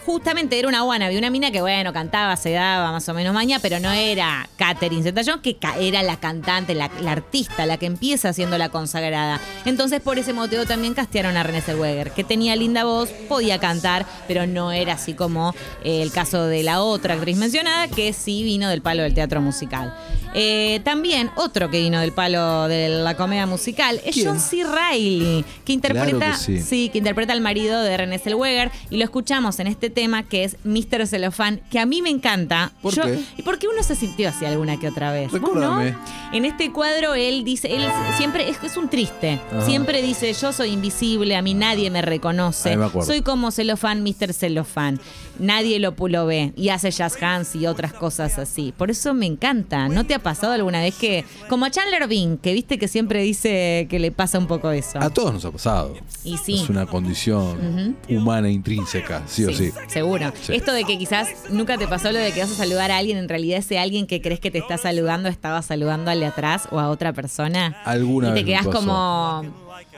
justamente 0.06 0.58
era 0.58 0.68
una 0.68 0.80
había 0.80 1.20
una 1.20 1.30
mina 1.30 1.52
que, 1.52 1.62
bueno, 1.62 1.94
cantaba, 1.94 2.36
se 2.36 2.52
daba 2.52 2.92
más 2.92 3.08
o 3.10 3.14
menos 3.14 3.34
maña, 3.34 3.60
pero 3.60 3.80
no 3.80 3.92
era 3.92 4.48
Catherine 4.58 5.04
Zeta-Jones, 5.04 5.42
que 5.42 5.58
era 5.80 6.04
la 6.04 6.20
cantante, 6.20 6.76
la, 6.76 6.90
la 7.02 7.12
artista, 7.12 7.66
la 7.66 7.78
que 7.78 7.86
empieza 7.86 8.34
siendo 8.34 8.58
la 8.58 8.70
consagrada. 8.70 9.40
Entonces, 9.66 10.02
por 10.02 10.20
ese 10.20 10.34
motivo 10.34 10.66
también 10.66 10.94
castearon 10.94 11.38
a 11.38 11.44
René 11.44 11.62
Zellweger, 11.62 12.12
que 12.12 12.24
tenía 12.24 12.56
linda 12.56 12.84
voz, 12.84 13.10
podía 13.28 13.60
cantar, 13.60 14.06
pero 14.28 14.48
no 14.48 14.72
era 14.72 14.94
así 14.94 15.14
como 15.14 15.54
eh, 15.84 16.02
el 16.02 16.12
caso 16.12 16.46
de 16.46 16.64
la 16.64 16.82
otra 16.82 17.16
actriz 17.16 17.38
mencionada, 17.38 17.88
que 17.88 18.14
sí 18.14 18.44
vino 18.44 18.70
del 18.70 18.82
palo 18.82 19.04
del 19.04 19.14
teatro 19.14 19.42
musical. 19.42 19.94
Eh, 20.38 20.82
también 20.84 21.32
otro 21.38 21.70
que 21.70 21.80
vino 21.80 21.98
del 22.02 22.12
palo 22.12 22.68
de 22.68 22.90
la 22.90 23.16
comedia 23.16 23.46
musical 23.46 24.02
es 24.04 24.14
¿Quién? 24.16 24.28
John 24.28 24.40
C. 24.42 24.64
Reilly, 24.66 25.46
que 25.64 25.72
interpreta, 25.72 26.18
Claro 26.18 26.38
que 26.46 26.62
sí. 26.62 26.90
que 26.90 26.98
interpreta 26.98 27.32
al 27.32 27.40
marido 27.40 27.82
de 27.82 27.96
René 27.96 28.20
Zellweger 28.20 28.70
y 28.90 28.98
lo 28.98 29.06
escuchamos 29.06 29.60
en 29.60 29.68
este 29.68 29.90
tema 29.90 30.24
que 30.24 30.44
es 30.44 30.58
Mr. 30.66 31.08
Celofán, 31.08 31.62
que 31.72 31.80
a 31.80 31.86
mí 31.86 32.02
me 32.02 32.10
encanta. 32.10 32.74
¿Por 32.82 32.94
qué? 32.94 33.24
Y 33.38 33.44
porque 33.44 33.68
uno 33.70 33.82
se 33.82 33.96
sintió 33.96 34.28
así 34.28 34.44
alguna 34.44 34.78
que 34.78 34.90
otra 34.90 35.14
vez. 35.14 35.32
¿Vos 35.32 35.40
Recuérdame. 35.40 35.92
no? 35.92 36.00
En 36.34 36.44
este 36.44 36.72
cuadro 36.74 37.16
él 37.16 37.46
dice, 37.46 37.74
él 37.74 37.86
siempre 38.18 38.50
es, 38.50 38.58
es 38.62 38.76
un 38.76 38.90
triste, 38.90 39.40
Ajá. 39.52 39.66
siempre 39.66 40.02
dice 40.02 40.34
yo 40.34 40.52
soy 40.52 40.72
invisible, 40.72 41.38
a 41.38 41.42
mí 41.42 41.54
nadie 41.54 41.90
me 41.90 42.02
reconoce, 42.02 42.76
me 42.76 42.90
soy 43.06 43.22
como 43.22 43.52
Celofán, 43.52 44.04
Mr. 44.04 44.34
Celofán, 44.34 45.00
nadie 45.40 45.80
lo, 45.80 45.96
lo 45.98 46.26
ve 46.26 46.54
y 46.56 46.70
hace 46.70 46.92
jazz 46.92 47.22
hands 47.22 47.56
y 47.56 47.68
otras 47.68 47.94
cosas 47.94 48.38
así. 48.40 48.74
Por 48.78 48.92
eso 48.92 49.14
me 49.14 49.26
encanta. 49.26 49.88
¿No 49.90 50.06
te 50.06 50.14
ha 50.14 50.20
pasado 50.20 50.54
alguna 50.54 50.82
vez 50.82 50.96
que, 50.96 51.26
como 51.50 51.66
a 51.66 51.72
Chandler 51.72 52.08
Bing, 52.08 52.38
que 52.38 52.54
viste 52.54 52.78
que 52.78 52.88
siempre 52.88 53.22
dice 53.22 53.88
que 53.90 54.00
le 54.00 54.12
pasa 54.12 54.38
un 54.38 54.48
poco 54.48 54.72
eso? 54.72 55.00
A 55.00 55.10
todos 55.10 55.34
nos 55.34 55.46
ha 55.46 55.52
pasado. 55.52 55.96
Y 56.24 56.38
sí. 56.38 56.62
Es 56.64 56.70
una 56.70 56.86
condición 56.86 57.96
humana 58.10 58.50
intrínseca, 58.50 59.24
sí, 59.28 59.46
o 59.46 59.54
sí. 59.54 59.72
Seguro. 59.88 60.32
Sí. 60.42 60.54
Esto 60.56 60.74
de 60.74 60.84
que 60.84 60.98
quizás 60.98 61.30
nunca 61.50 61.78
te 61.78 61.88
pasó 61.88 62.12
lo 62.12 62.20
de 62.20 62.32
que 62.32 62.42
vas 62.42 62.52
a 62.52 62.56
saludar 62.56 62.92
a 62.92 62.98
alguien, 62.98 63.18
en 63.18 63.30
realidad 63.30 63.60
ese 63.60 63.80
alguien 63.80 64.08
que 64.08 64.22
crees 64.22 64.40
que 64.40 64.52
te 64.52 64.58
está 64.60 64.78
saludando 64.78 65.30
estaba 65.30 65.62
saludando 65.62 66.12
al 66.12 66.20
de 66.20 66.26
atrás 66.28 66.68
o 66.72 66.80
a 66.80 66.90
otra 66.90 67.14
persona. 67.14 67.78
Alguna 67.86 68.28
y 68.28 68.30
te 68.30 68.34
vez 68.36 68.44
me 68.44 68.52
quedás 68.52 68.66
pasó. 68.66 68.78
como, 68.78 69.44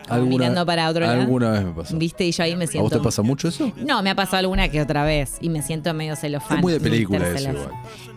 como 0.08 0.26
mirando 0.26 0.66
para 0.66 0.90
otro 0.90 1.02
lado. 1.06 1.22
Alguna 1.22 1.52
vez 1.52 1.64
me 1.66 1.72
pasó. 1.74 1.98
¿Viste? 1.98 2.26
Y 2.26 2.32
yo 2.32 2.44
ahí 2.44 2.56
me 2.56 2.66
¿A 2.66 2.68
siento. 2.68 2.84
vos 2.90 2.92
te 2.94 3.04
pasa 3.04 3.22
mucho 3.22 3.48
eso? 3.48 3.72
No, 3.78 4.02
me 4.04 4.10
ha 4.10 4.16
pasado 4.16 4.38
alguna 4.38 4.70
que 4.70 4.82
otra 4.82 5.04
vez 5.04 5.38
y 5.42 5.50
me 5.50 5.62
siento 5.62 5.94
medio 5.94 6.16
celofán. 6.16 6.58
Es 6.58 6.64
muy 6.64 6.74
de 6.74 6.80
película 6.80 7.28
eso 7.30 7.50
igual. 7.52 7.72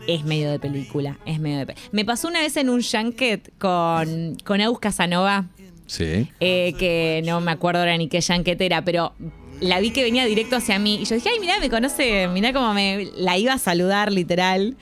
Es 0.07 0.25
medio 0.25 0.51
de 0.51 0.59
película, 0.59 1.19
es 1.27 1.39
medio 1.41 1.59
de 1.59 1.67
pe- 1.67 1.75
Me 1.93 2.05
pasó 2.05 2.29
una 2.29 2.41
vez 2.41 2.57
en 2.57 2.69
un 2.71 2.83
junket 2.83 3.53
con, 3.59 4.37
con 4.45 4.61
Eus 4.61 4.79
Casanova, 4.81 5.45
Sí. 5.87 6.29
eh, 6.41 6.75
que 6.79 7.23
no 7.27 7.41
me 7.41 7.51
acuerdo 7.53 7.81
ahora 7.81 7.97
ni 7.97 8.09
qué 8.09 8.21
junket 8.23 8.61
era, 8.61 8.83
pero 8.85 9.13
la 9.61 9.79
vi 9.81 9.91
que 9.91 10.03
venía 10.03 10.25
directo 10.25 10.57
hacia 10.57 10.79
mí 10.79 11.01
y 11.03 11.05
yo 11.05 11.15
dije, 11.17 11.29
ay, 11.33 11.39
mirá, 11.41 11.55
me 11.61 11.69
conoce, 11.69 12.29
mirá 12.29 12.53
cómo 12.53 12.73
me 12.73 13.09
la 13.17 13.37
iba 13.37 13.53
a 13.53 13.59
saludar 13.59 14.11
literal. 14.11 14.77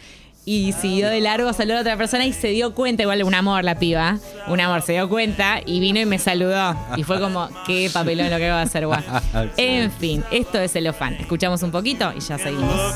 Y 0.45 0.73
siguió 0.73 1.11
de 1.11 1.21
largo, 1.21 1.53
saludó 1.53 1.79
a 1.79 1.81
otra 1.83 1.97
persona 1.99 2.25
y 2.25 2.33
se 2.33 2.49
dio 2.49 2.75
cuenta, 2.75 3.03
igual 3.03 3.23
un 3.23 3.35
amor 3.35 3.65
la 3.65 3.79
piba, 3.79 4.19
un 4.47 4.61
amor, 4.61 4.81
se 4.81 4.93
dio 4.93 5.09
cuenta 5.09 5.61
y 5.67 5.79
vino 5.79 6.01
y 6.01 6.07
me 6.07 6.19
saludó. 6.19 6.75
Y 6.97 7.03
fue 7.03 7.21
como, 7.21 7.51
qué 7.67 7.91
papelón 7.93 8.31
lo 8.31 8.39
que 8.39 8.49
va 8.49 8.61
a 8.61 8.63
hacer, 8.63 8.87
guau. 8.87 9.03
En 9.59 9.91
fin, 9.93 10.25
esto 10.31 10.59
es 10.59 10.73
Celofán. 10.73 11.15
Escuchamos 11.15 11.63
un 11.63 11.71
poquito 11.71 12.13
y 12.17 12.21
ya 12.21 12.39
seguimos. 12.39 12.95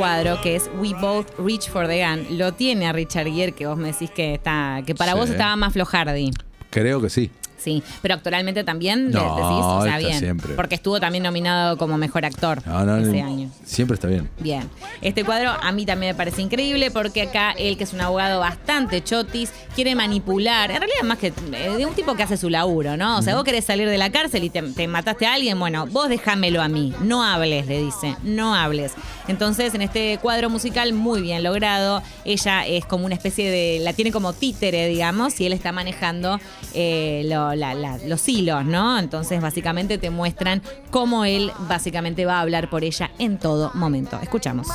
Cuadro, 0.00 0.40
que 0.40 0.56
es 0.56 0.70
We 0.78 0.94
Both 0.98 1.38
Reach 1.38 1.68
for 1.68 1.86
the 1.86 2.02
Gun, 2.02 2.38
lo 2.38 2.52
tiene 2.54 2.86
a 2.86 2.92
Richard 2.94 3.26
Gere, 3.30 3.52
que 3.52 3.66
vos 3.66 3.76
me 3.76 3.88
decís 3.92 4.10
que 4.10 4.32
está, 4.32 4.80
que 4.86 4.94
para 4.94 5.12
Sí. 5.12 5.18
vos 5.18 5.28
estaba 5.28 5.54
más 5.56 5.74
flojardi. 5.74 6.30
Creo 6.70 7.02
que 7.02 7.10
sí. 7.10 7.30
Sí, 7.62 7.82
pero 8.02 8.14
actualmente 8.14 8.64
también 8.64 9.10
No, 9.10 9.20
decís, 9.36 9.64
o 9.64 9.82
sea, 9.82 9.96
está 9.96 10.06
bien. 10.08 10.18
siempre. 10.18 10.54
Porque 10.54 10.74
estuvo 10.74 10.98
también 11.00 11.22
nominado 11.24 11.76
como 11.76 11.98
mejor 11.98 12.24
actor 12.24 12.62
No, 12.66 12.84
no, 12.84 12.96
ese 12.96 13.20
año. 13.20 13.50
Siempre 13.64 13.94
está 13.94 14.08
bien. 14.08 14.28
Bien. 14.38 14.68
Este 15.02 15.24
cuadro 15.24 15.50
a 15.50 15.72
mí 15.72 15.84
también 15.86 16.12
me 16.12 16.14
parece 16.16 16.42
increíble 16.42 16.90
porque 16.90 17.22
acá 17.22 17.52
él, 17.58 17.76
que 17.76 17.84
es 17.84 17.92
un 17.92 18.00
abogado 18.00 18.40
bastante 18.40 19.02
chotis, 19.04 19.52
quiere 19.74 19.94
manipular, 19.94 20.70
en 20.70 20.78
realidad 20.78 21.02
más 21.04 21.18
que 21.18 21.28
eh, 21.28 21.74
de 21.76 21.86
un 21.86 21.94
tipo 21.94 22.14
que 22.14 22.22
hace 22.22 22.36
su 22.36 22.48
laburo, 22.50 22.96
¿no? 22.96 23.18
O 23.18 23.22
sea, 23.22 23.34
vos 23.34 23.44
querés 23.44 23.64
salir 23.64 23.88
de 23.88 23.98
la 23.98 24.10
cárcel 24.10 24.44
y 24.44 24.50
te, 24.50 24.62
te 24.62 24.88
mataste 24.88 25.26
a 25.26 25.34
alguien, 25.34 25.58
bueno, 25.58 25.86
vos 25.86 26.08
déjamelo 26.08 26.62
a 26.62 26.68
mí, 26.68 26.92
no 27.02 27.22
hables, 27.22 27.66
le 27.66 27.82
dice, 27.82 28.16
no 28.22 28.54
hables. 28.54 28.92
Entonces, 29.28 29.74
en 29.74 29.82
este 29.82 30.18
cuadro 30.20 30.50
musical 30.50 30.92
muy 30.92 31.20
bien 31.20 31.42
logrado, 31.42 32.02
ella 32.24 32.66
es 32.66 32.84
como 32.84 33.04
una 33.06 33.14
especie 33.14 33.48
de, 33.50 33.78
la 33.84 33.92
tiene 33.92 34.10
como 34.12 34.32
títere, 34.32 34.88
digamos, 34.88 35.40
y 35.40 35.46
él 35.46 35.52
está 35.52 35.72
manejando 35.72 36.40
eh, 36.74 37.22
lo- 37.26 37.49
la- 37.54 37.74
la- 37.74 37.98
los 37.98 38.28
hilos, 38.28 38.64
¿no? 38.64 38.98
Entonces, 38.98 39.40
básicamente 39.40 39.98
te 39.98 40.10
muestran 40.10 40.62
cómo 40.90 41.24
él 41.24 41.52
básicamente 41.60 42.24
va 42.26 42.38
a 42.38 42.40
hablar 42.42 42.68
por 42.70 42.84
ella 42.84 43.10
en 43.18 43.38
todo 43.38 43.70
momento. 43.74 44.18
Escuchamos. 44.22 44.66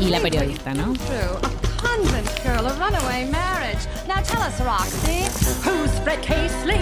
Y 0.00 0.06
la 0.10 0.20
periodista, 0.20 0.74
¿no? 0.74 0.92
Convent 1.80 2.28
girl. 2.42 2.64
Now 4.06 4.22
tell 4.22 4.40
us, 4.42 4.58
Roxy, 4.60 5.24
who's 5.64 5.90
Fred 6.02 6.20
Casely? 6.22 6.78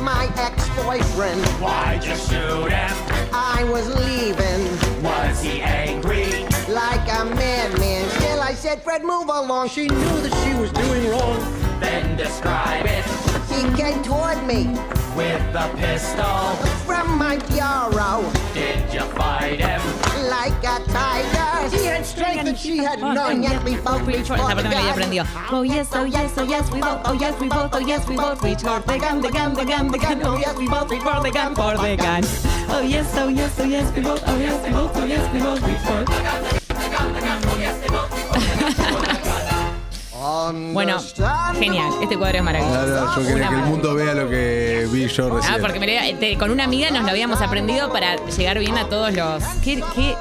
My 0.00 0.28
ex-boyfriend, 0.38 1.42
Why'd 1.60 2.04
you 2.04 2.14
shoot 2.16 2.70
him? 2.70 2.96
I 3.32 3.64
was 3.64 3.86
leaving 3.88 4.68
Was 5.02 5.40
he 5.42 5.62
angry? 5.62 6.44
like 6.68 7.08
a 7.10 7.24
madman. 7.24 7.95
Still, 8.66 8.72
I 8.72 8.78
said, 8.78 8.82
Fred, 8.82 9.04
move 9.04 9.28
along. 9.28 9.68
She 9.68 9.86
knew 9.86 10.20
that 10.22 10.34
she 10.42 10.60
was 10.60 10.72
doing 10.72 11.08
wrong. 11.10 11.38
Then 11.78 12.16
describe 12.16 12.84
it 12.86 13.04
She 13.46 13.62
came 13.80 14.02
toward 14.02 14.44
me 14.44 14.66
with 15.14 15.52
the 15.52 15.70
pistol. 15.76 16.56
from 16.84 17.16
my 17.16 17.36
bureau 17.46 18.26
Did 18.54 18.92
you 18.92 19.02
fight 19.14 19.60
him? 19.60 19.80
like 20.28 20.58
a 20.64 20.82
tiger. 20.90 21.76
She 21.76 21.84
had 21.84 22.04
strength 22.04 22.44
that 22.44 22.58
she 22.58 22.78
had 22.78 22.98
none, 22.98 23.44
yet 23.44 23.62
we 23.62 23.76
both 23.76 24.02
reached 24.02 24.28
for 24.28 24.36
the 24.36 24.42
parte 24.42 24.64
me 24.64 24.74
la 24.74 24.92
había 24.92 25.24
gun. 25.24 25.44
Oh 25.52 25.62
yes, 25.62 25.88
oh 25.92 26.04
yes, 26.04 26.36
oh 26.36 26.42
yes, 26.42 26.68
we 26.72 26.80
both, 26.80 27.02
oh 27.04 27.12
yes, 27.12 27.38
we 27.40 27.48
both, 27.48 27.72
oh 27.72 27.78
yes, 27.78 28.08
we 28.08 28.16
both 28.16 28.42
reach 28.42 28.62
for 28.62 28.80
the 28.80 28.98
gun, 28.98 29.20
the 29.20 29.30
gun, 29.30 29.54
the 29.54 29.64
gun, 29.64 29.92
the 29.92 29.98
gun, 29.98 30.20
oh 30.24 30.38
yes, 30.38 30.56
we 30.56 30.66
both 30.66 30.90
reach 30.90 31.02
for 31.02 31.20
the 31.22 31.30
gun, 31.30 31.54
for 31.54 31.76
the 31.76 31.96
gun. 31.96 32.24
Oh 32.68 32.82
yes, 32.82 33.14
oh 33.16 33.28
yes, 33.28 33.60
oh 33.60 33.64
yes, 33.64 33.92
we 33.94 34.02
both, 34.02 34.22
oh 34.26 34.38
yes, 34.38 34.66
we 34.66 34.72
both, 34.72 34.96
oh 34.96 35.04
yes, 35.04 35.32
we 35.32 35.38
both 35.38 35.62
reach 35.62 36.50
for. 36.50 36.55
Bueno, 40.72 40.98
genial. 41.58 41.90
Este 42.02 42.16
cuadro 42.18 42.38
es 42.38 42.44
maravilloso. 42.44 42.84
Claro, 42.84 43.22
yo 43.22 43.28
quería 43.28 43.48
que 43.48 43.54
el 43.54 43.62
mundo 43.62 43.94
vea 43.94 44.14
lo 44.14 44.28
que 44.28 44.88
vi 44.90 45.06
yo 45.08 45.30
recién. 45.36 45.54
Ah, 45.54 45.58
porque 45.60 45.78
me 45.80 45.86
lo- 46.12 46.18
te- 46.18 46.36
con 46.36 46.50
una 46.50 46.64
amiga 46.64 46.90
nos 46.90 47.04
lo 47.04 47.10
habíamos 47.10 47.40
aprendido 47.40 47.92
para 47.92 48.16
llegar 48.26 48.58
bien 48.58 48.76
a 48.78 48.88
todos 48.88 49.12
los. 49.12 49.42
¿Qué, 49.62 49.82
qué, 49.94 50.14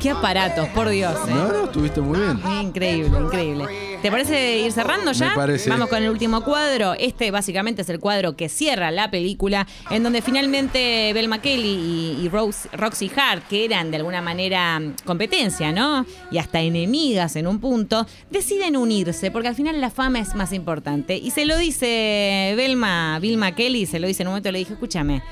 qué 0.00 0.10
aparatos, 0.10 0.68
por 0.68 0.88
Dios. 0.88 1.14
eh. 1.28 1.32
No, 1.34 1.48
no, 1.48 1.64
estuviste 1.64 2.00
muy 2.00 2.18
bien. 2.18 2.40
Increíble, 2.60 3.18
increíble. 3.20 3.91
¿Te 4.02 4.10
parece 4.10 4.58
ir 4.58 4.72
cerrando 4.72 5.12
ya? 5.12 5.30
Me 5.30 5.36
parece. 5.36 5.70
Vamos 5.70 5.88
con 5.88 6.02
el 6.02 6.10
último 6.10 6.42
cuadro. 6.42 6.94
Este 6.98 7.30
básicamente 7.30 7.82
es 7.82 7.88
el 7.88 8.00
cuadro 8.00 8.34
que 8.36 8.48
cierra 8.48 8.90
la 8.90 9.10
película, 9.12 9.66
en 9.90 10.02
donde 10.02 10.22
finalmente 10.22 11.12
Belma 11.14 11.40
Kelly 11.40 12.16
y, 12.20 12.24
y 12.24 12.28
Rose- 12.28 12.68
Roxy 12.72 13.10
Hart, 13.16 13.46
que 13.48 13.64
eran 13.64 13.92
de 13.92 13.98
alguna 13.98 14.20
manera 14.20 14.82
competencia, 15.04 15.70
¿no? 15.70 16.04
Y 16.32 16.38
hasta 16.38 16.60
enemigas 16.60 17.36
en 17.36 17.46
un 17.46 17.60
punto, 17.60 18.04
deciden 18.28 18.76
unirse, 18.76 19.30
porque 19.30 19.48
al 19.48 19.54
final 19.54 19.80
la 19.80 19.90
fama 19.90 20.18
es 20.18 20.34
más 20.34 20.52
importante. 20.52 21.16
Y 21.16 21.30
se 21.30 21.44
lo 21.46 21.56
dice 21.56 22.54
Belma, 22.56 23.18
Vilma 23.20 23.54
Kelly, 23.54 23.86
se 23.86 24.00
lo 24.00 24.08
dice 24.08 24.22
en 24.24 24.28
un 24.28 24.32
momento, 24.32 24.50
le 24.50 24.58
dijo, 24.58 24.72
escúchame. 24.72 25.22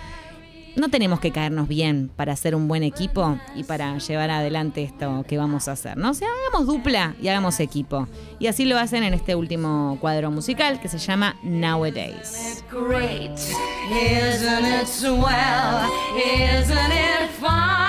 No 0.76 0.88
tenemos 0.88 1.20
que 1.20 1.32
caernos 1.32 1.68
bien 1.68 2.10
para 2.14 2.32
hacer 2.32 2.54
un 2.54 2.68
buen 2.68 2.82
equipo 2.82 3.38
y 3.54 3.64
para 3.64 3.98
llevar 3.98 4.30
adelante 4.30 4.82
esto 4.82 5.24
que 5.28 5.36
vamos 5.36 5.68
a 5.68 5.72
hacer, 5.72 5.96
¿no? 5.96 6.10
O 6.10 6.14
sea, 6.14 6.28
hagamos 6.48 6.66
dupla 6.66 7.14
y 7.20 7.28
hagamos 7.28 7.58
equipo. 7.60 8.08
Y 8.38 8.46
así 8.46 8.64
lo 8.64 8.78
hacen 8.78 9.02
en 9.02 9.14
este 9.14 9.34
último 9.34 9.98
cuadro 10.00 10.30
musical 10.30 10.80
que 10.80 10.88
se 10.88 10.98
llama 10.98 11.36
Nowadays. 11.42 12.64
Great, 12.70 13.38
isn't 13.90 14.64
it? 14.64 14.88
Isn't 16.16 16.92
it 16.92 17.30
fun? 17.40 17.79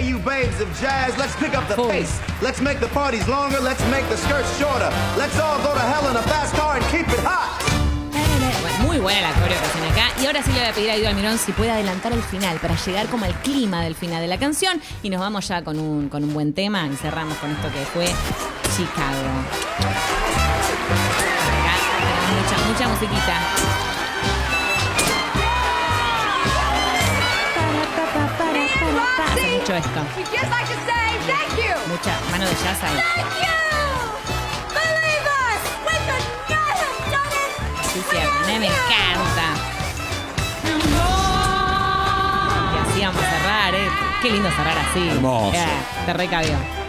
You 0.00 0.18
babes 0.18 0.60
of 0.60 0.68
jazz, 0.80 1.16
let's 1.18 1.36
pick 1.36 1.54
up 1.54 1.68
the 1.68 1.76
pace. 1.76 2.20
Let's 2.40 2.60
make 2.60 2.80
the 2.80 2.88
parties 2.88 3.28
longer, 3.28 3.60
let's 3.60 3.84
make 3.90 4.08
the 4.08 4.16
skirts 4.16 4.58
shorter. 4.58 4.90
Let's 5.18 5.38
all 5.38 5.58
go 5.58 5.74
to 5.74 5.80
hell 5.80 6.08
in 6.10 6.16
a 6.16 6.22
fast 6.22 6.54
car 6.54 6.76
and 6.76 6.84
keep 6.86 7.06
it 7.06 7.20
hot. 7.22 7.60
Muy 8.82 8.98
buena 8.98 9.20
la 9.20 9.32
coreo 9.34 9.58
que 9.58 9.66
hacen 9.66 9.84
acá. 9.92 10.10
Y 10.22 10.26
ahora 10.26 10.42
sí 10.42 10.52
le 10.52 10.60
voy 10.60 10.68
a 10.68 10.72
pedir 10.72 10.90
a 10.90 10.96
Guido 10.96 11.08
Almirón 11.08 11.38
si 11.38 11.52
puede 11.52 11.70
adelantar 11.70 12.12
el 12.12 12.22
final 12.22 12.58
para 12.58 12.76
llegar 12.76 13.08
como 13.08 13.26
al 13.26 13.34
clima 13.42 13.82
del 13.82 13.94
final 13.94 14.22
de 14.22 14.28
la 14.28 14.38
canción. 14.38 14.80
Y 15.02 15.10
nos 15.10 15.20
vamos 15.20 15.46
ya 15.46 15.62
con 15.62 15.78
un, 15.78 16.08
con 16.08 16.24
un 16.24 16.32
buen 16.32 16.54
tema 16.54 16.86
y 16.86 16.96
cerramos 16.96 17.36
con 17.38 17.50
esto 17.50 17.68
que 17.70 17.84
fue 17.84 18.06
Chicago. 18.76 19.28
Acá 21.60 21.76
tenemos 21.98 22.42
mucha, 22.42 22.56
mucha 22.68 22.88
musiquita. 22.88 23.79
Us. 35.26 35.62
We 35.86 35.96
could 36.06 36.24
not 36.48 36.76
have 36.80 37.10
done 37.10 37.32
it. 37.32 37.52
Sí, 37.92 38.00
cierto. 38.10 38.30
A 38.30 38.46
mí 38.46 38.58
me 38.58 38.66
encanta. 38.66 39.46
Y 42.74 42.90
así 42.90 43.00
vamos 43.00 43.22
a 43.22 43.30
cerrar, 43.30 43.74
¿eh? 43.74 43.88
Qué 44.22 44.30
lindo 44.30 44.50
cerrar 44.50 44.78
así. 44.78 45.08
Hermoso. 45.08 45.56
Eh, 45.56 45.66
te 46.06 46.12
recabió. 46.12 46.79